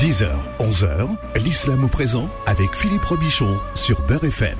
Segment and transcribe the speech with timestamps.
[0.00, 1.10] 10h, 11h,
[1.44, 4.56] l'islam au présent avec Philippe Robichon sur Beurre FM.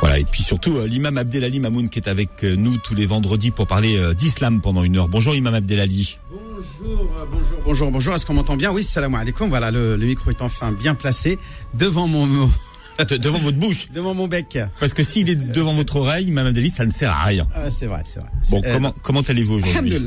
[0.00, 3.06] Voilà, et puis surtout euh, l'imam Abdelali Mamoun qui est avec euh, nous tous les
[3.06, 5.06] vendredis pour parler euh, d'islam pendant une heure.
[5.06, 6.18] Bonjour imam Abdelali.
[6.28, 8.14] Bonjour, bonjour, bonjour, bonjour.
[8.16, 8.72] Est-ce qu'on m'entend bien?
[8.72, 9.48] Oui, salam alaikum.
[9.48, 11.38] Voilà, le, le micro est enfin bien placé
[11.74, 12.50] devant mon,
[13.08, 13.88] De- devant votre bouche.
[13.92, 14.58] devant mon bec.
[14.78, 17.46] Parce que s'il est devant votre oreille, imam Abdelali, ça ne sert à rien.
[17.54, 18.28] Ah, c'est vrai, c'est vrai.
[18.50, 19.98] Bon, euh, comment, comment allez-vous aujourd'hui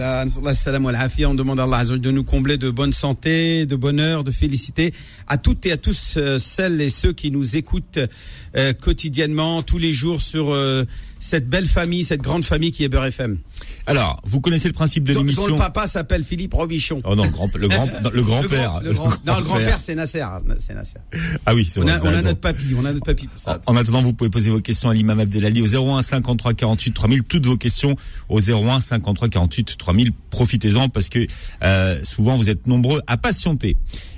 [1.25, 4.93] on demande à Allah de nous combler de bonne santé, de bonheur, de félicité
[5.27, 7.99] à toutes et à tous euh, celles et ceux qui nous écoutent
[8.55, 10.83] euh, quotidiennement, tous les jours sur euh,
[11.19, 13.37] cette belle famille, cette grande famille qui est Beurre FM.
[13.85, 17.01] Alors, vous connaissez le principe de dont le l'émission papa s'appelle Philippe Robichon.
[17.05, 18.81] Oh non, le grand, le grand, le grand-père.
[18.83, 20.25] Le, grand, non, le grand-père, c'est Nasser.
[20.59, 20.97] C'est Nasser.
[21.45, 23.27] Ah oui, c'est On vrai, a, vous on a notre papy, on a notre papy
[23.27, 23.61] pour ça.
[23.65, 27.23] En attendant, vous pouvez poser vos questions à l'imam Abdelali au 01 53 48 3000.
[27.23, 27.95] Toutes vos questions
[28.29, 30.11] au 01 53 48 3000.
[30.29, 31.25] Profitez-en parce que
[31.63, 33.77] euh, souvent vous êtes nombreux à patienter.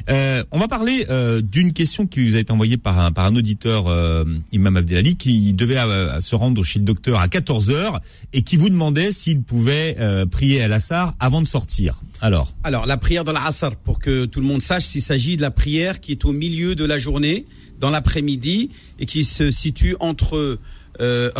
[0.09, 3.25] Euh, on va parler euh, d'une question qui vous a été envoyée par un, par
[3.25, 7.69] un auditeur, euh, Imam Abdelali, qui devait euh, se rendre chez le docteur à 14
[7.69, 8.01] heures
[8.33, 12.01] et qui vous demandait s'il pouvait euh, prier à l'Assar avant de sortir.
[12.21, 15.41] Alors, Alors, la prière de l'Asr, pour que tout le monde sache, s'il s'agit de
[15.41, 17.45] la prière qui est au milieu de la journée,
[17.79, 20.59] dans l'après-midi, et qui se situe entre
[21.01, 21.31] euh,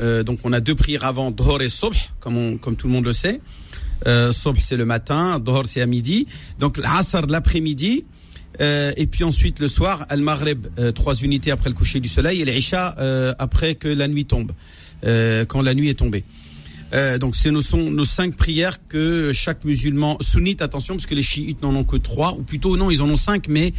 [0.00, 3.06] euh, donc on a deux prières avant, Dohr et Subh, comme, comme tout le monde
[3.06, 3.40] le sait.
[4.06, 6.26] Euh, c'est le matin, Dohr, c'est à midi.
[6.58, 8.04] Donc, l'Asr, l'après-midi,
[8.60, 12.40] euh, et puis ensuite le soir, Al-Maghrib, euh, trois unités après le coucher du soleil,
[12.40, 14.52] et l'Isha euh, après que la nuit tombe,
[15.02, 16.24] quand la nuit est tombée.
[17.20, 21.60] Donc ce sont nos cinq prières que chaque musulman sunnite, attention parce que les chiites
[21.60, 23.74] n'en ont que trois, ou plutôt non, ils en ont cinq, mais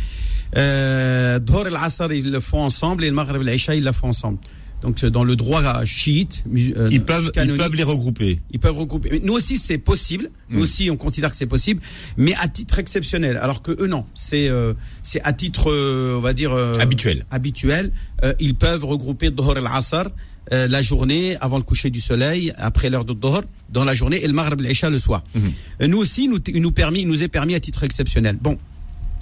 [0.56, 3.92] euh, Dhuhr et l'Asr ils le font ensemble et le Maghrib et l'Isha ils le
[3.92, 4.38] font ensemble.
[4.81, 8.39] Donc euh, dans le droit chiite, euh, ils peuvent, ils peuvent les regrouper.
[8.52, 9.20] ils peuvent regrouper.
[9.23, 10.30] Nous aussi, c'est possible.
[10.50, 10.61] Nous Mm.
[10.61, 11.81] aussi, on considère que c'est possible,
[12.16, 13.38] mais à titre exceptionnel.
[13.38, 14.05] Alors que eux, non.
[14.14, 17.25] C'est euh, c'est à titre, euh, on va dire Habituel.
[17.31, 17.92] Habituel.
[18.39, 20.09] Ils peuvent regrouper Dhuhr et l'Asr
[20.53, 24.23] euh, la journée avant le coucher du soleil, après l'heure de Dhuhr, dans la journée,
[24.23, 25.21] et le Maghrib et l'Isha le soir.
[25.36, 28.38] Euh, Nous aussi, nous, nous permis, nous est permis à titre exceptionnel.
[28.42, 28.58] Bon.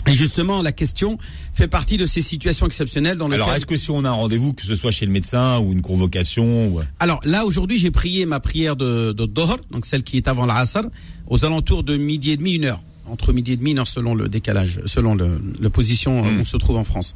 [0.08, 1.18] Et justement, la question
[1.54, 3.44] fait partie de ces situations exceptionnelles dans lesquelles.
[3.44, 5.72] Alors, est-ce que si on a un rendez-vous, que ce soit chez le médecin ou
[5.72, 6.82] une convocation, ou...
[7.00, 10.46] Alors là, aujourd'hui, j'ai prié ma prière de, de Dohr, donc celle qui est avant
[10.46, 10.84] l'Asr,
[11.28, 12.82] aux alentours de midi et demi, une heure.
[13.08, 16.40] Entre midi et demi, une heure selon le décalage, selon le, la position où Mm.
[16.42, 17.14] on se trouve en France.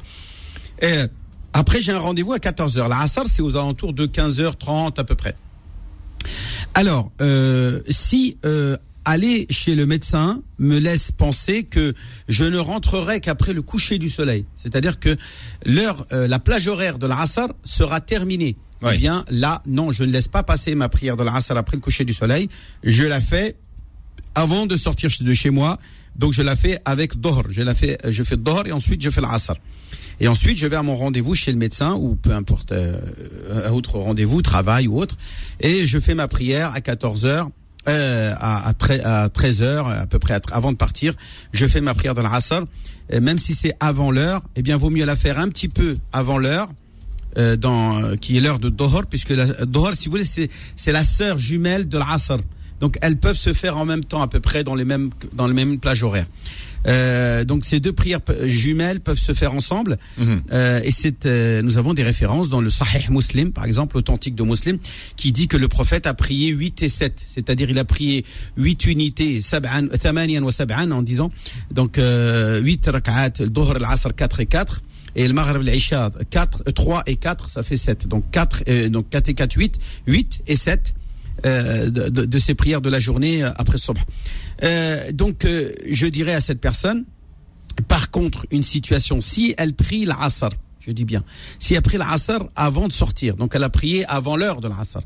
[0.82, 1.02] Et
[1.52, 2.88] après, j'ai un rendez-vous à 14 heures.
[2.88, 5.36] L'Asr, c'est aux alentours de 15h30 à peu près.
[6.74, 8.76] Alors, euh, si euh,
[9.10, 11.94] aller chez le médecin me laisse penser que
[12.28, 15.16] je ne rentrerai qu'après le coucher du soleil, c'est-à-dire que
[15.66, 18.56] l'heure, euh, la plage horaire de l'Asr sera terminée.
[18.82, 21.82] Eh bien, là, non, je ne laisse pas passer ma prière de l'Asr après le
[21.82, 22.48] coucher du soleil.
[22.82, 23.56] Je la fais
[24.34, 25.78] avant de sortir de chez moi.
[26.16, 27.44] Donc, je la fais avec Dohr.
[27.50, 29.54] Je la fais, je fais Dohr et ensuite je fais l'Asr.
[30.18, 32.98] Et ensuite, je vais à mon rendez-vous chez le médecin ou peu importe, euh,
[33.66, 35.16] un autre rendez-vous, travail ou autre.
[35.60, 37.50] Et je fais ma prière à 14 heures.
[37.88, 41.14] Euh, à, à, tre- à 13 heures à peu près avant de partir
[41.54, 42.64] je fais ma prière de l'Asr
[43.22, 46.36] même si c'est avant l'heure eh bien vaut mieux la faire un petit peu avant
[46.36, 46.68] l'heure
[47.38, 50.50] euh, dans euh, qui est l'heure de Dohor puisque la Dohor si vous voulez c'est
[50.76, 52.36] c'est la sœur jumelle de l'Asr
[52.80, 55.46] donc elles peuvent se faire en même temps à peu près dans les mêmes dans
[55.46, 56.26] les mêmes plages horaires.
[56.86, 59.98] Euh, donc ces deux prières jumelles peuvent se faire ensemble.
[60.16, 60.42] Mhm.
[60.52, 64.34] euh, et c'est euh, nous avons des références dans le Sahih Muslim par exemple authentique
[64.34, 64.78] de Muslim
[65.16, 68.24] qui dit que le prophète a prié 8 et 7 c'est-à-dire il a prié
[68.56, 69.88] 8 unités sab'an
[70.42, 71.30] wa sab'an en disant
[71.70, 74.82] donc euh, 8 rak'at le Dhuhr al-Asr 4 et 4
[75.16, 78.88] et le Maghrib al-Isha 4 euh, 3 et 4 ça fait 7 donc 4 euh,
[78.88, 81.09] donc 4 et 4 8 8 et 7 euh,
[81.44, 83.98] de, de, ces prières de la journée euh, après Subh.
[84.62, 87.04] Euh, donc euh, je dirais à cette personne
[87.88, 91.24] par contre, une situation, si elle prie l'Asr, je dis bien,
[91.58, 95.00] si elle prie l'Asr avant de sortir, donc elle a prié avant l'heure de l'Asr,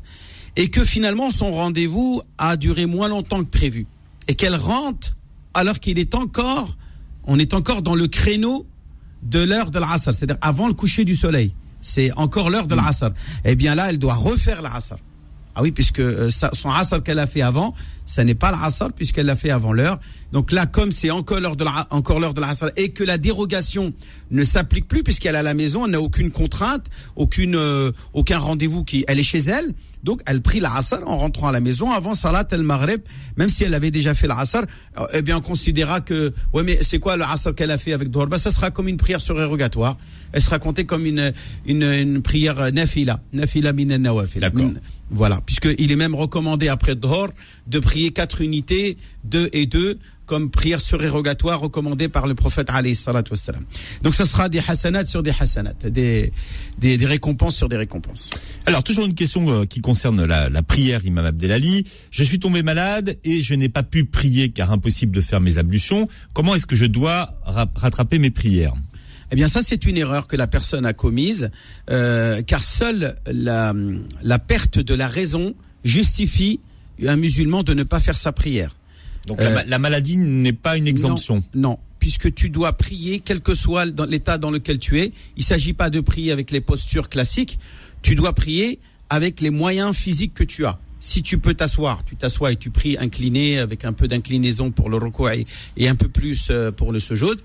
[0.55, 3.87] et que finalement son rendez-vous a duré moins longtemps que prévu,
[4.27, 5.15] et qu'elle rentre
[5.53, 6.75] alors qu'il est encore,
[7.25, 8.65] on est encore dans le créneau
[9.23, 13.11] de l'heure de l'Asr, c'est-à-dire avant le coucher du soleil, c'est encore l'heure de l'Asr,
[13.43, 14.97] eh bien là, elle doit refaire l'Asr.
[15.55, 17.73] Ah oui, puisque euh, ça- son asr qu'elle a fait avant,
[18.05, 19.99] ça n'est pas l'asr puisqu'elle l'a fait avant l'heure.
[20.33, 23.17] Donc là, comme c'est encore l'heure de la, encore l'heure de l'asr et que la
[23.17, 23.93] dérogation
[24.31, 26.85] ne s'applique plus puisqu'elle est à la maison, elle n'a aucune contrainte,
[27.15, 29.71] aucune, euh, aucun rendez-vous qui, elle est chez elle.
[30.03, 33.01] Donc elle prie l'asr en rentrant à la maison avant salat el maghrib,
[33.37, 34.57] même si elle avait déjà fait l'asr.
[34.99, 38.11] euh, Eh bien, on considérera que, ouais, mais c'est quoi l'asr qu'elle a fait avec
[38.11, 39.97] Dohr Bah, ça sera comme une prière surérogatoire.
[40.31, 41.31] Elle sera comptée comme une,
[41.65, 44.41] une, une prière nafila, nafila min nawafil.
[44.41, 44.65] D'accord.
[45.09, 47.29] Voilà, puisqu'il est même recommandé après Dhor
[47.67, 52.99] de prier quatre unités, deux et deux, comme prière surérogatoire recommandée par le prophète alayhi.
[54.01, 56.31] Donc ça sera des hasanats sur des hasanats, des,
[57.05, 58.31] récompenses sur des récompenses.
[58.65, 61.85] Alors toujours une question euh, qui concerne la, la prière, Imam Abdelali.
[62.09, 65.59] Je suis tombé malade et je n'ai pas pu prier car impossible de faire mes
[65.59, 66.07] ablutions.
[66.33, 68.73] Comment est-ce que je dois ra- rattraper mes prières?
[69.35, 71.51] Eh bien, ça, c'est une erreur que la personne a commise,
[71.89, 73.73] euh, car seule la,
[74.23, 76.61] la perte de la raison justifie
[77.05, 78.77] un musulman de ne pas faire sa prière.
[79.27, 81.43] Donc la, Euh, ma- la maladie n'est pas une exemption.
[81.53, 85.11] Non, non, puisque tu dois prier, quel que soit l'état dans lequel tu es.
[85.35, 87.59] Il s'agit pas de prier avec les postures classiques.
[88.01, 88.79] Tu dois prier
[89.09, 90.79] avec les moyens physiques que tu as.
[90.99, 94.89] Si tu peux t'asseoir, tu t'assois et tu pries incliné avec un peu d'inclinaison pour
[94.89, 97.39] le recours et, un peu plus euh, pour le sujoud.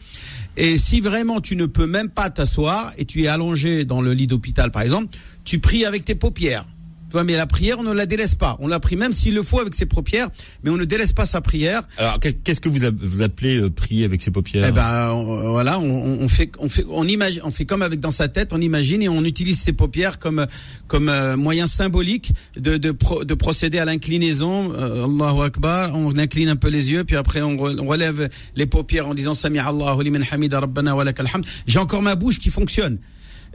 [0.56, 4.12] Et si vraiment tu ne peux même pas t'asseoir et tu es allongé dans le
[4.12, 6.64] lit d'hôpital par exemple, tu pries avec tes paupières.
[7.10, 8.56] Tu vois, mais la prière, on ne la délaisse pas.
[8.60, 10.28] On la prie même s'il le faut avec ses paupières,
[10.62, 11.82] mais on ne délaisse pas sa prière.
[11.98, 12.84] Alors qu'est- qu'est-ce que vous,
[13.22, 14.64] appelez euh, prier avec ses paupières?
[14.68, 17.98] Eh ben on- voilà, on, on fait, on fait, on imagine, on fait comme avec
[17.98, 20.46] dans sa tête, on imagine et on utilise ses paupières comme
[20.86, 24.72] comme euh, moyen symbolique de de, pro- de procéder à l'inclinaison.
[24.72, 28.28] Euh, Allahu Akbar, on incline un peu les yeux, puis après on, re- on relève
[28.54, 31.44] les paupières en disant Sami Allahu liman hamida rabbana wa lakal hamd.
[31.66, 32.98] J'ai encore ma bouche qui fonctionne.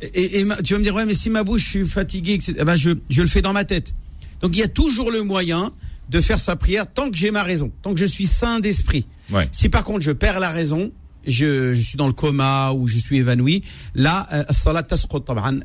[0.01, 2.55] Et, tu vas me dire ouais, mais si ma bouche je suis fatigué, etc.
[2.59, 3.95] Eh ben je je le fais dans ma tête.
[4.41, 5.71] Donc il y a toujours le moyen
[6.09, 9.07] de faire sa prière tant que j'ai ma raison, tant que je suis sain d'esprit.
[9.31, 9.47] Ouais.
[9.51, 10.91] Si par contre je perds la raison,
[11.25, 13.63] je, je suis dans le coma ou je suis évanoui,
[13.95, 14.43] là, euh,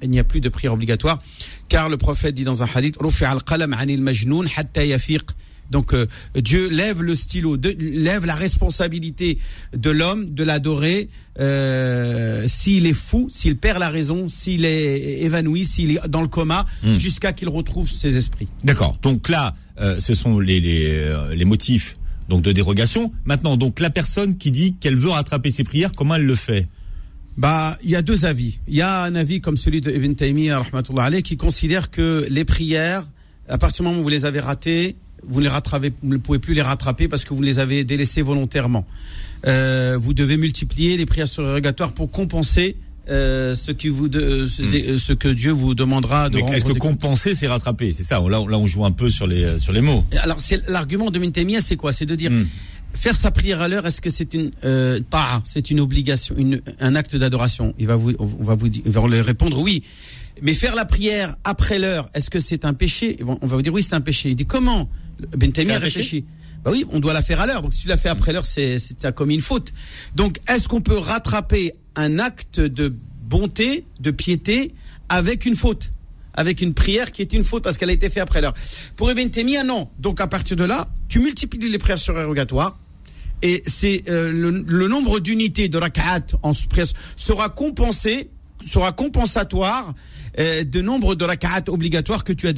[0.03, 1.23] il n'y a plus de prière obligatoire,
[1.69, 5.25] car le prophète dit dans un hadith, rufi'a al-qalam 'anil majnoun hatta yafiq.
[5.71, 9.39] Donc euh, Dieu lève le stylo, de- lève la responsabilité
[9.77, 11.09] de l'homme de l'adorer
[11.39, 16.29] euh, s'il est fou, s'il perd la raison, s'il est évanoui, s'il est dans le
[16.29, 16.97] coma, Hmm.
[16.97, 18.49] jusqu'à qu'il retrouve ses esprits.
[18.65, 18.99] D'accord.
[19.03, 21.97] Donc là, euh, ce sont les, les, les motifs
[22.29, 23.13] donc de dérogation.
[23.25, 26.69] Maintenant, donc la personne qui dit qu'elle veut rattraper ses prières, comment elle le fait?
[27.37, 28.59] Bah, il y a deux avis.
[28.69, 30.63] Il y a un avis comme celui de Ibn Taymiyyah,
[31.25, 33.05] qui considère que les prières,
[33.49, 34.97] à partir du moment où vous les avez ratées,
[35.29, 37.85] vous ne les rattrapez, vous ne pouvez plus les rattraper parce que vous les avez
[37.85, 38.87] délaissées volontairement.
[39.47, 42.77] Euh, vous devez multiplier les prières surérogatoires pour compenser
[43.09, 46.73] euh, ce, qui vous de, ce, euh, ce que Dieu vous demandera de est-ce que
[46.73, 47.91] compenser, c'est rattraper?
[47.93, 48.21] C'est ça.
[48.29, 50.05] Là, on- là, on joue un peu sur les sur les mots.
[50.23, 51.93] Alors, c'est l'argument de Taymiyyah, c'est quoi?
[51.93, 52.47] C'est de dire Hmm.
[52.95, 56.61] faire sa prière à l'heure, est-ce que c'est une euh, ta'a, c'est une obligation, une,
[56.79, 57.75] un acte d'adoration?
[57.79, 59.83] Il va vous, on va vous, va lui répondre oui.
[60.43, 63.19] Mais faire la prière après l'heure, est-ce que c'est un péché?
[63.27, 64.31] On va vous dire oui, c'est un péché.
[64.31, 64.89] Il dit comment?
[65.37, 66.25] Ben péché réfléchit.
[66.65, 67.63] Bah oui, on doit la faire à l'heure.
[67.63, 68.79] Donc si tu la fais après l'heure, c'est
[69.15, 69.73] commis une faute.
[70.15, 74.73] Donc est-ce qu'on peut rattraper un acte de bonté, de piété
[75.09, 75.91] avec une faute?
[76.35, 78.55] Avec une prière qui est une faute parce qu'elle a été faite après l'heure.
[78.97, 79.89] Pour Ibn Taymiyyah, non.
[79.99, 82.79] Donc à partir de là, tu multiplies les prières surérogatoires
[83.43, 86.87] et c'est euh, le, le nombre d'unités de rak'at en prière
[87.17, 88.31] sera compensé,
[88.67, 89.95] sera compensatoire
[90.39, 92.53] euh, de nombre de rak'at obligatoires que tu as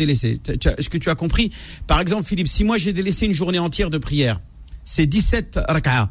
[0.68, 1.50] as- Est-ce que tu as compris?
[1.86, 4.40] Par exemple, Philippe, si moi j'ai délaissé une journée entière de prière,
[4.84, 6.10] c'est 17 rak'at.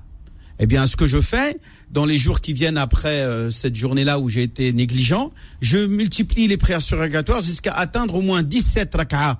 [0.60, 1.58] Eh bien, ce que je fais
[1.92, 6.48] dans les jours qui viennent après euh, cette journée-là où j'ai été négligent, je multiplie
[6.48, 9.40] les prières surérogatoires jusqu'à atteindre au moins 17 rak'at,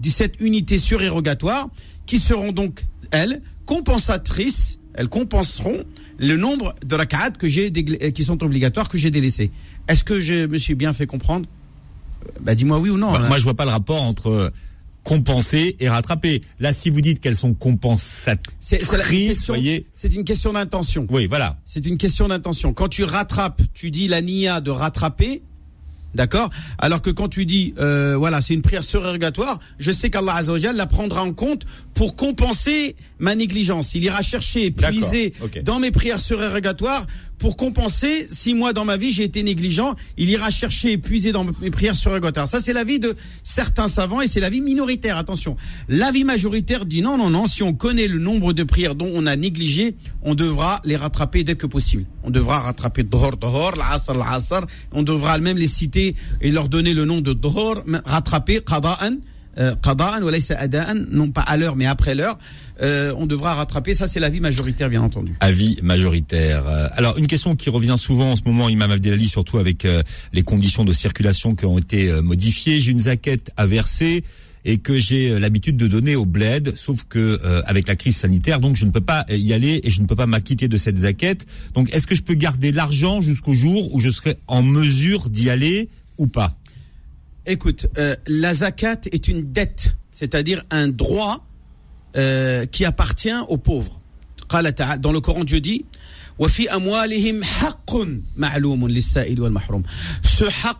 [0.00, 1.68] 17 unités surérogatoires
[2.06, 5.84] qui seront donc, elles, compensatrices, elles compenseront
[6.18, 7.72] le nombre de rak'at que j'ai
[8.02, 9.52] euh, qui sont obligatoires que j'ai délaissés.
[9.86, 11.48] Est-ce que je me suis bien fait comprendre?
[12.26, 13.12] Euh, Bah dis-moi oui ou non.
[13.12, 13.28] Bah, hein.
[13.28, 14.50] Moi, je vois pas le rapport entre euh,
[15.04, 16.42] compenser et rattraper.
[16.58, 19.86] Là, si vous dites qu'elles sont compensatrices, voyez.
[19.94, 21.06] c'est une question d'intention.
[21.10, 21.60] Oui, voilà.
[21.64, 22.74] C'est une question d'intention.
[22.74, 25.42] Quand tu rattrapes, tu dis la nia de rattraper,
[26.14, 30.34] d'accord Alors que quand tu dis, euh, voilà, c'est une prière surérogatoire, je sais qu'Allah
[30.36, 33.94] Azzawajal la prendra en compte pour compenser ma négligence.
[33.94, 37.06] Il ira chercher, puiser dans mes prières surérogatoires
[37.38, 39.94] pour compenser si moi dans ma vie j'ai été négligent.
[40.16, 42.48] Il ira chercher et puiser dans mes prières surérogatoires.
[42.48, 45.16] Ça c'est l'avis de certains savants et c'est l'avis minoritaire.
[45.16, 45.56] Attention,
[45.88, 47.46] l'avis majoritaire dit non, non, non.
[47.46, 51.44] Si on connaît le nombre de prières dont on a négligé, on devra les rattraper
[51.44, 52.04] dès que possible.
[52.22, 54.66] On devra rattraper Dhuhr, Dhuhr, l'Asr, l'Asr.
[54.92, 57.36] On devra même les citer et leur donner le nom de
[57.86, 59.16] mais rattraper Qada'an.
[59.58, 62.38] Euh, Qada'an wa laysa ada'an, non pas à l'heure mais après l'heure,
[62.80, 63.92] Euh, on devra rattraper.
[63.92, 65.34] Ça, c'est l'avis majoritaire, bien entendu.
[65.40, 66.62] Avis majoritaire.
[66.68, 70.04] Euh, Alors, une question qui revient souvent en ce moment, Imam Abdelali, surtout avec euh,
[70.32, 72.78] les conditions de circulation qui ont été euh, modifiées.
[72.78, 74.22] J'ai une zaquette à verser
[74.64, 78.60] et que j'ai euh, l'habitude de donner au bled, sauf que avec la crise sanitaire,
[78.60, 80.98] donc je ne peux pas y aller et je ne peux pas m'acquitter de cette
[80.98, 81.46] zaquette.
[81.74, 85.50] Donc, est-ce que je peux garder l'argent jusqu'au jour où je serai en mesure d'y
[85.50, 86.54] aller ou pas?
[87.50, 91.46] Écoute, euh, la zakat est une dette, c'est-à-dire un droit
[92.14, 94.02] euh, qui appartient aux pauvres.
[95.00, 95.86] Dans le Coran, Dieu dit
[96.38, 96.62] ce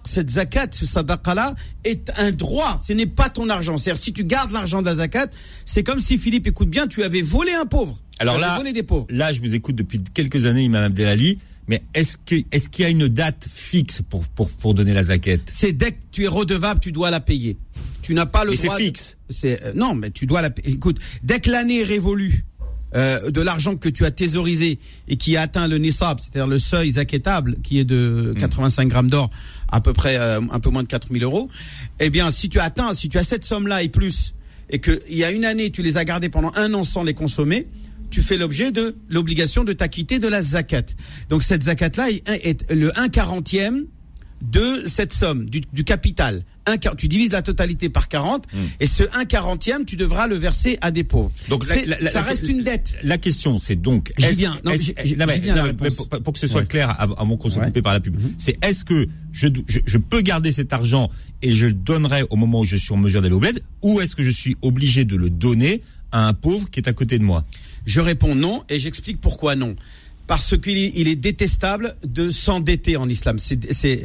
[0.05, 2.79] cette zakat, ce sadaqa-là, est un droit.
[2.83, 3.79] Ce n'est pas ton argent.
[3.79, 5.29] C'est-à-dire, si tu gardes l'argent de la zakat,
[5.65, 7.99] c'est comme si, Philippe, écoute bien, tu avais volé un pauvre.
[8.21, 9.07] Alors tu là, volé des pauvres.
[9.09, 11.39] là, je vous écoute depuis quelques années, Imam Abdelali.
[11.69, 15.05] Mais est-ce que est-ce qu'il y a une date fixe pour pour pour donner la
[15.05, 15.43] zaquette?
[15.51, 17.57] C'est dès que tu es redevable, tu dois la payer.
[18.03, 19.19] Tu n'as pas le Mais c'est fixe.
[19.29, 20.51] C'est euh, non, mais tu dois la.
[20.65, 22.47] Écoute, dès que l'année est révolue,
[22.95, 26.59] euh, de l'argent que tu as thésaurisé et qui a atteint le nisab, c'est-à-dire le
[26.59, 29.29] seuil zaquetable, qui est de 85 grammes d'or,
[29.71, 31.51] à peu près euh, un peu moins de 4000 euros,
[32.01, 34.35] eh bien, si tu atteins, si tu as cette somme-là et plus,
[34.71, 37.13] et qu'il y a une année, tu les as gardés pendant un an sans les
[37.13, 37.67] consommer,
[38.11, 40.83] tu fais l'objet de l'obligation de t'acquitter de la zakat.
[41.29, 43.85] Donc cette zakat-là est, est le 1 quarantième
[44.41, 46.45] de cette somme, du, du capital.
[46.67, 48.45] Un, tu divises la totalité par 40,
[48.79, 51.33] et ce 1 quarantième, tu devras le verser à des pauvres.
[51.47, 51.51] Hmm.
[51.51, 52.95] Donc, la- C'est- la- la- ça reste une dette.
[53.03, 54.13] La question, c'est donc.
[54.19, 54.61] J'y est-ce- viens.
[54.65, 54.73] Non,
[55.27, 56.67] mais- viens non, pour, pour que ce soit Ouais.
[56.67, 57.67] clair av- avant qu'on soit Ouais.
[57.69, 61.11] coupé par la pub, c'est est-ce que je, je, je peux garder cet argent
[61.43, 64.01] et je le donnerai au moment où je suis en mesure d'aller au bled, ou
[64.03, 67.19] est-ce que je suis obligé de le donner à un pauvre qui est à côté
[67.19, 67.43] de moi
[67.87, 69.75] Je réponds non et j'explique pourquoi non.
[70.27, 73.39] Parce qu'il est, détestable de s'endetter en islam.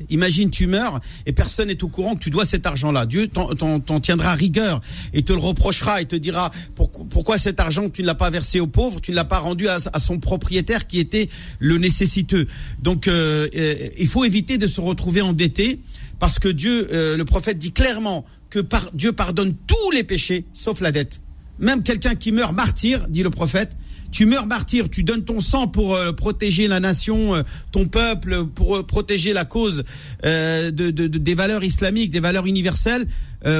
[0.09, 3.05] Imagine tu meurs et personne n'est au courant que tu dois cet argent-là.
[3.05, 4.79] Dieu t'en, tiendra rigueur
[5.13, 8.61] et te le reprochera et te dira pourquoi, cet argent tu ne l'as pas versé
[8.61, 11.27] aux pauvres, tu ne l'as pas rendu à, son propriétaire qui était
[11.59, 12.47] le nécessiteux.
[12.81, 15.81] Donc euh, euh, il faut éviter de se retrouver endetté
[16.19, 18.59] parce que Dieu, euh, le prophète dit clairement que
[18.93, 21.19] Dieu pardonne tous les péchés sauf la dette.
[21.63, 23.75] Même quelqu'un qui meurt martyr, dit le prophète,
[24.11, 27.41] tu meurs martyr, tu donnes ton sang pour euh, protéger la nation, euh,
[27.71, 29.83] ton peuple, pour euh, protéger la cause
[30.23, 33.07] de, de- de- des valeurs islamiques, des valeurs universelles,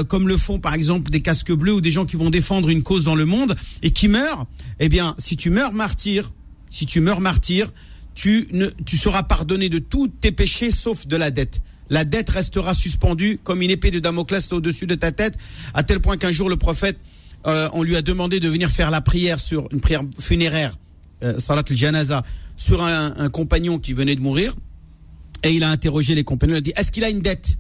[0.08, 2.84] comme le font par exemple des casques bleus ou des gens qui vont défendre une
[2.84, 4.46] cause dans le monde et qui meurent.
[4.80, 6.32] Eh bien, si tu meurs martyr,
[6.70, 7.74] si tu meurs martyr,
[8.16, 8.48] tu
[8.98, 11.62] seras pardonné de tous tes péchés sauf de la dette.
[11.90, 15.36] La dette restera suspendue comme une épée de Damoclès au-dessus de ta tête,
[15.74, 16.98] à tel point qu'un jour le prophète
[17.48, 20.76] euh, on lui a demandé de venir faire la prière sur une prière funéraire,
[21.24, 22.24] euh, salat al-janaza,
[22.56, 24.54] sur un, compagnon qui venait de mourir.
[25.44, 27.58] Et il a interrogé les compagnons, il a dit, est-ce qu'il a une dette?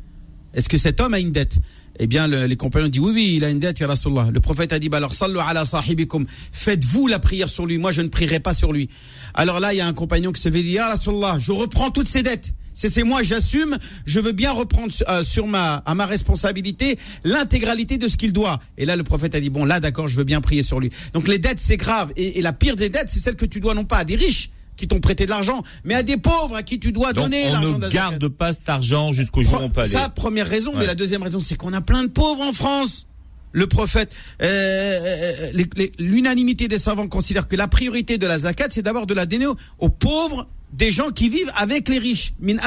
[0.53, 1.57] Est-ce que cet homme a une dette?
[1.99, 4.31] Eh bien, le- les compagnons ont dit, oui, oui, il a une dette, ya Rasulallah.
[4.31, 7.91] Le prophète a dit, bah alors, sallu ala sahibikum, faites-vous la prière sur lui, moi
[7.91, 8.89] je ne prierai pas sur lui.
[9.33, 11.91] Alors là, il y a un compagnon qui se fait dire, ya Rasulallah, je reprends
[11.91, 12.53] toutes ces dettes.
[12.73, 13.77] C'est c'est moi, j'assume.
[14.05, 18.59] Je veux bien reprendre euh, sur ma à ma responsabilité l'intégralité de ce qu'il doit.
[18.77, 20.91] Et là, le prophète a dit bon, là, d'accord, je veux bien prier sur lui.
[21.13, 22.11] Donc les dettes, c'est grave.
[22.15, 24.15] Et, et la pire des dettes, c'est celle que tu dois non pas à des
[24.15, 27.25] riches qui t'ont prêté de l'argent, mais à des pauvres à qui tu dois Donc
[27.25, 29.91] donner on l'argent de ne garde pas cet argent jusqu'au jour où on peut aller.
[29.91, 30.71] Ça, première raison.
[30.73, 30.79] Ouais.
[30.79, 33.05] Mais la deuxième raison, c'est qu'on a plein de pauvres en France.
[33.51, 34.11] Le prophète,
[34.41, 39.05] euh, euh, les- l'unanimité des savants considère que la priorité de la zakat, c'est d'abord
[39.05, 39.45] de la donner
[39.77, 42.33] aux pauvres des gens qui vivent avec les riches.
[42.39, 42.57] Min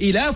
[0.00, 0.30] ila.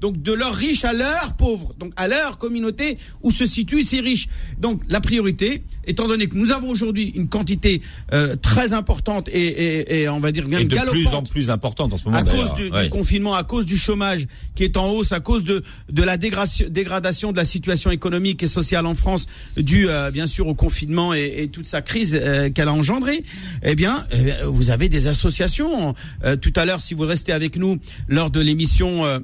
[0.00, 1.74] Donc de leurs riches à leurs pauvres.
[1.78, 4.28] Donc à leur communauté où se situent ces riches.
[4.58, 7.80] Donc la priorité, étant donné que nous avons aujourd'hui une quantité
[8.12, 11.50] euh, très importante et, et, et on va dire Et même de plus en plus
[11.50, 14.76] importante en ce moment à cause du, du confinement, à cause du chômage qui est
[14.76, 18.94] en hausse, à cause de, de la dégradation, de la situation économique et sociale en
[18.94, 19.26] France,
[19.56, 23.22] due euh, bien sûr au confinement et, et toute sa crise euh, qu'elle a engendrée,
[23.62, 25.27] eh bien, euh, vous avez des associations.
[26.24, 29.04] Euh, tout à l'heure, si vous restez avec nous lors de l'émission.
[29.04, 29.18] euh,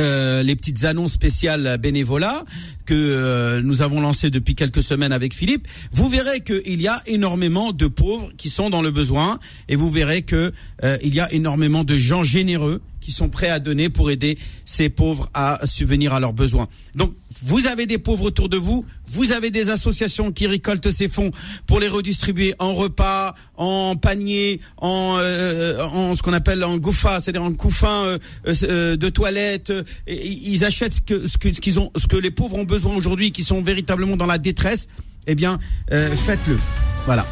[0.00, 2.44] euh, les petites annonces spéciales bénévolat
[2.84, 7.00] que euh, nous avons lancées depuis quelques semaines avec Philippe, vous verrez qu'il y a
[7.06, 10.52] énormément de pauvres qui sont dans le besoin et vous verrez que
[10.84, 14.38] euh, il y a énormément de gens généreux qui sont prêts à donner pour aider
[14.64, 16.68] ces pauvres à subvenir à leurs besoins.
[16.94, 17.12] Donc,
[17.42, 21.30] vous avez des pauvres autour de vous, vous avez des associations qui récoltent ces fonds
[21.66, 27.20] pour les redistribuer en repas, en panier, en, euh, en ce qu'on appelle en goufa,
[27.20, 28.18] c'est-à-dire en couffin euh,
[28.62, 29.72] euh, de toilette.
[30.06, 33.32] et ils achètent ce que ce qu'ils ont, ce que les pauvres ont besoin aujourd'hui,
[33.32, 34.88] qui sont véritablement dans la détresse.
[35.26, 35.58] Eh bien,
[35.92, 36.58] euh, faites-le.
[37.06, 37.26] Voilà.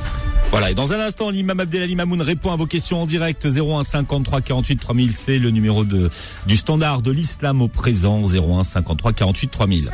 [0.51, 3.85] Voilà, et dans un instant, l'imam Abdelali Mamoun répond à vos questions en direct 01
[3.85, 6.11] 53 48 3000, c'est le numéro de,
[6.47, 9.91] du standard de l'islam au présent 01 53 48 3000.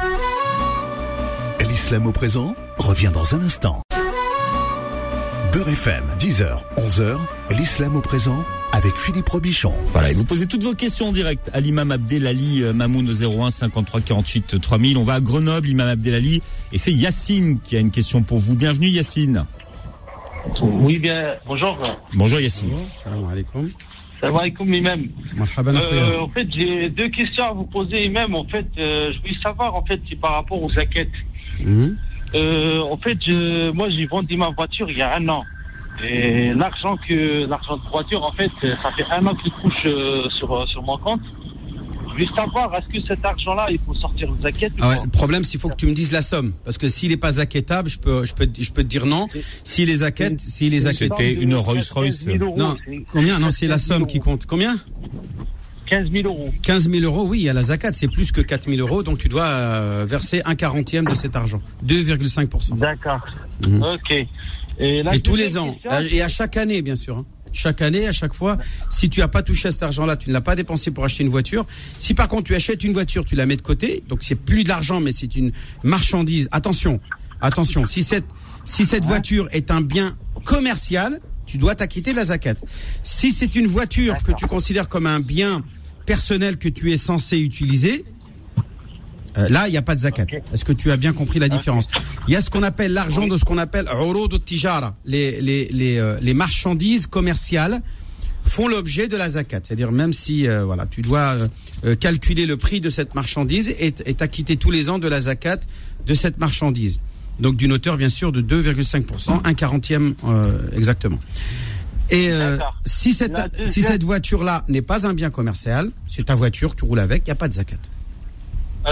[1.68, 3.82] L'islam au présent revient dans un instant.
[5.56, 7.16] Beurre FM, 10h, 11h,
[7.56, 9.72] l'islam au présent avec Philippe Robichon.
[9.86, 13.48] Voilà, et vous posez toutes vos questions en direct à l'imam Abdelali euh, Mamoun 01
[13.48, 14.98] 53 48 3000.
[14.98, 16.42] On va à Grenoble, l'imam Abdelali,
[16.74, 18.54] et c'est Yacine qui a une question pour vous.
[18.54, 19.46] Bienvenue Yacine.
[20.60, 21.78] Oui, bien, bonjour.
[22.12, 22.72] Bonjour Yacine.
[22.92, 23.70] Salam alaikum.
[24.20, 25.06] Salam alaikum, Imam.
[25.38, 28.34] Euh, en fait, j'ai deux questions à vous poser, Imam.
[28.34, 31.08] En fait, euh, je voulais savoir, en fait, c'est par rapport aux zaquettes.
[31.60, 31.96] Mhm.
[32.36, 35.44] Euh, en fait, je, moi, j'ai vendu ma voiture il y a un an.
[36.04, 40.28] Et l'argent que l'argent de voiture, en fait, ça fait un an qu'il couche euh,
[40.30, 41.22] sur, euh, sur mon compte.
[42.18, 45.10] Je voulais savoir, est-ce que cet argent-là, il faut sortir le zaquette Ah ouais, le
[45.10, 46.52] problème, c'est qu'il faut que tu me dises la somme.
[46.64, 49.26] Parce que s'il n'est pas zaquettable, je peux, je peux, je peux te dire non.
[49.64, 51.12] S'il est zaquette, s'il est zaquette.
[51.14, 52.24] C'était une Rolls-Royce.
[52.24, 52.74] 15 000 euros, Non,
[53.12, 53.38] combien?
[53.38, 54.46] Non, c'est la 15 000 somme qui compte.
[54.46, 54.76] Combien?
[55.86, 56.52] 15 000 euros.
[56.62, 59.28] 15 000 euros, oui, à la zakat, c'est plus que 4 000 euros, donc tu
[59.28, 61.62] dois euh, verser un quarantième de cet argent.
[61.86, 62.76] 2,5%.
[62.78, 63.24] D'accord.
[63.60, 63.82] Mhm.
[63.82, 64.26] Ok.
[64.78, 65.76] Et, la Et tous les ans.
[66.10, 67.18] Et à chaque année, bien sûr.
[67.18, 67.26] hein.
[67.52, 68.58] Chaque année, à chaque fois,
[68.90, 71.22] si tu n'as pas touché à cet argent-là, tu ne l'as pas dépensé pour acheter
[71.22, 71.64] une voiture.
[71.98, 74.62] Si par contre tu achètes une voiture, tu la mets de côté, donc c'est plus
[74.62, 75.52] de l'argent, mais c'est une
[75.82, 76.48] marchandise.
[76.52, 77.00] Attention,
[77.40, 77.86] attention.
[77.86, 78.26] Si cette
[78.66, 80.14] si cette voiture est un bien
[80.44, 82.54] commercial, tu dois t'acquitter de la zakat.
[83.02, 85.64] Si c'est une voiture que tu considères comme un bien
[86.04, 88.04] personnel que tu es censé utiliser,
[89.38, 90.26] euh, là, il n'y a pas de zakat.
[90.52, 91.88] Est-ce que tu as bien compris la différence
[92.26, 93.86] Il y a ce qu'on appelle l'argent de ce qu'on appelle
[94.44, 94.96] tijara.
[95.04, 97.80] Les, les, les, euh, les marchandises commerciales
[98.44, 99.60] font l'objet de la zakat.
[99.62, 101.36] C'est-à-dire même si euh, voilà, tu dois
[102.00, 105.58] calculer le prix de cette marchandise et et t'acquitter tous les ans de la zakat
[106.06, 106.98] de cette marchandise.
[107.40, 111.18] Donc d'une hauteur bien sûr de 2,5%, un quarantième euh, exactement.
[112.10, 116.34] Et euh, si cette, deuxième- si cette voiture-là n'est pas un bien commercial, c'est ta
[116.36, 117.76] voiture, tu roules avec, il n'y a pas de zakat.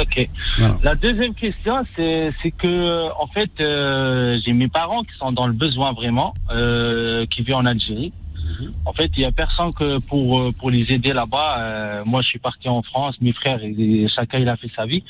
[0.00, 0.28] Ok.
[0.58, 0.76] Voilà.
[0.82, 5.52] La deuxième question, c'est que en fait, euh, j'ai mes parents qui sont dans le
[5.52, 8.12] besoin vraiment, euh, qui vivent en Algérie.
[8.60, 8.72] Mhm.
[8.84, 11.58] En fait, il y a personne que pour euh, pour les aider là-bas.
[11.60, 14.84] Euh, moi, je suis parti en France, mes frères, et, chacun il a fait sa
[14.84, 15.04] vie.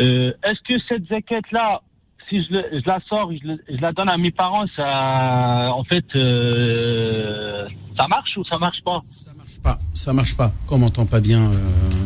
[0.00, 1.82] Euh, Est-ce que cette zaquette là,
[2.28, 5.70] si je, le- je la sors, je, le- je la donne à mes parents, ça,
[5.74, 7.66] en fait, euh,
[7.98, 9.00] ça marche ou ça marche pas?
[9.02, 9.78] Ça marche pas.
[9.94, 10.52] Ça marche pas.
[10.66, 11.54] Qu'on m'entend pas bien, euh,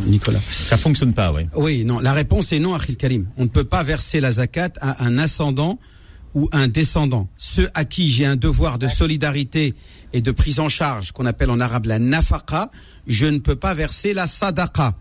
[0.06, 0.40] Nicolas.
[0.48, 1.46] Ça fonctionne pas, ouais.
[1.54, 1.98] Oui, non.
[2.00, 3.26] La réponse est non, Achil Karim.
[3.36, 5.78] On ne peut pas verser la zakat à un ascendant
[6.34, 7.28] ou un descendant.
[7.36, 9.74] Ceux à qui j'ai un devoir de solidarité
[10.12, 12.70] et de prise en charge, qu'on appelle en arabe la nafaqa,
[13.06, 14.94] je ne peux pas verser la sadaqa.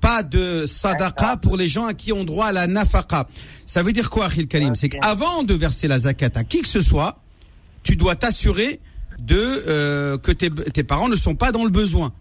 [0.00, 3.28] Pas de sadaqa pour les gens à qui ont droit à la nafaqa.
[3.66, 6.68] Ça veut dire quoi, Achil Karim C'est qu'avant de verser la zakat à qui que
[6.68, 7.20] ce soit,
[7.82, 8.80] tu dois t'assurer
[9.18, 12.12] de euh, que tes, tes parents ne sont pas dans le besoin.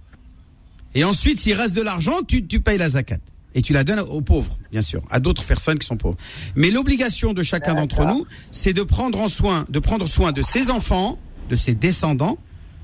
[0.96, 3.20] Et ensuite, s'il reste de l'argent, tu, tu payes la zakat.
[3.54, 6.18] Et tu la donnes aux pauvres, bien sûr, à d'autres personnes qui sont pauvres.
[6.56, 10.42] Mais l'obligation de chacun d'entre nous, c'est de prendre en soin, de prendre soin de
[10.42, 11.18] ses enfants,
[11.50, 12.38] de ses descendants,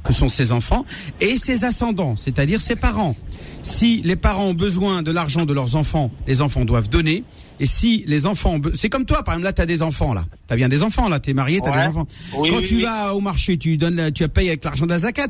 [0.03, 0.85] que sont ses enfants,
[1.21, 3.15] et ses ascendants, c'est-à-dire ses parents.
[3.63, 7.23] Si les parents ont besoin de l'argent de leurs enfants, les enfants doivent donner.
[7.61, 10.25] Et si les enfants, c'est comme toi, par exemple, là, t'as des enfants, là.
[10.47, 11.19] T'as bien des enfants, là.
[11.19, 11.81] T'es marié, t'as Ouais.
[11.83, 12.07] des enfants.
[12.37, 12.83] Oui, Quand oui, tu oui.
[12.83, 15.29] vas au marché, tu donnes, tu payes avec l'argent de la zakat.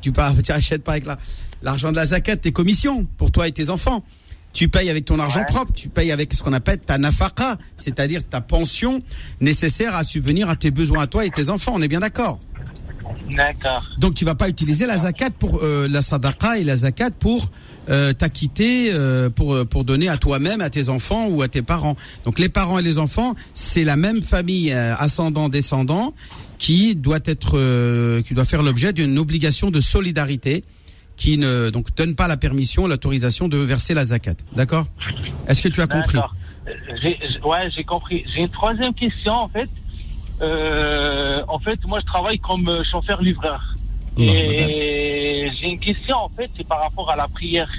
[0.00, 1.18] Tu pas, tu achètes pas avec la-
[1.62, 4.04] l'argent de la zakat, tes commissions pour toi et tes enfants.
[4.54, 5.46] Tu payes avec ton argent Ouais.
[5.46, 9.02] propre, tu payes avec ce qu'on appelle ta nafaqa, c'est-à-dire ta pension
[9.40, 11.72] nécessaire à subvenir à tes besoins à toi et tes enfants.
[11.76, 12.40] On est bien d'accord.
[13.36, 13.84] D'accord.
[13.98, 17.50] Donc tu vas pas utiliser la zakat pour euh, la sadaqa et la zakat pour
[17.88, 21.62] euh, t'acquitter euh, pour euh, pour donner à toi-même, à tes enfants ou à tes
[21.62, 21.96] parents.
[22.24, 26.14] Donc les parents et les enfants, c'est la même famille euh, ascendant descendant
[26.58, 30.64] qui doit être euh, qui doit faire l'objet d'une obligation de solidarité
[31.16, 34.36] qui ne donc donne pas la permission, l'autorisation de verser la zakat.
[34.54, 34.86] D'accord?
[35.48, 36.18] Est-ce que tu as compris?
[37.44, 38.24] Ouais, j'ai compris.
[38.32, 39.68] J'ai une troisième question en fait.
[40.40, 43.62] Euh, en fait, moi, je travaille comme euh, chauffeur-livreur.
[44.16, 47.70] Et j'ai une question, en fait, c'est par rapport à la prière.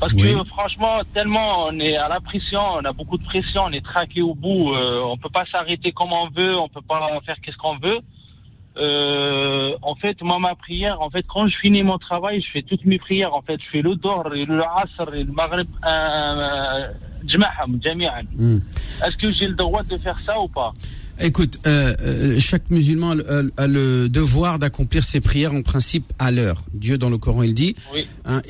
[0.00, 3.72] Parce que franchement, tellement on est à la pression, on a beaucoup de pression, on
[3.72, 7.20] est traqué au bout, euh, on peut pas s'arrêter comme on veut, on peut pas
[7.26, 7.98] faire qu'est-ce qu'on veut.
[8.76, 12.62] Euh, en fait, moi, ma prière, en fait, quand je finis mon travail, je fais
[12.62, 13.34] toutes mes prières.
[13.34, 16.88] En fait, je fais le Dor, le Asr, le Maghrib, euh, euh
[17.26, 18.22] Jma'am, Jami'an.
[18.34, 18.58] Hmm.
[19.04, 20.72] Est-ce que j'ai le droit de faire ça ou pas?
[21.22, 26.10] Écoute, euh, euh, chaque musulman a, le- a le devoir d'accomplir ses prières en principe
[26.18, 26.62] à l'heure.
[26.72, 28.06] Dieu dans le Coran il dit Oui.
[28.24, 28.40] hein.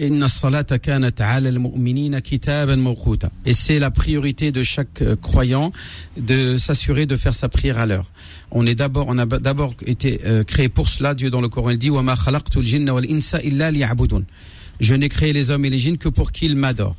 [3.45, 5.73] Et c'est la priorité de chaque euh, croyant
[6.17, 8.07] de s'assurer de faire sa prière à l'heure.
[8.53, 11.15] On est d'abord, on a d'abord été créé pour cela.
[11.15, 11.91] Dieu dans le Coran il dit
[14.81, 16.97] Je n'ai créé les hommes et les djinns que pour qu'ils m'adorent.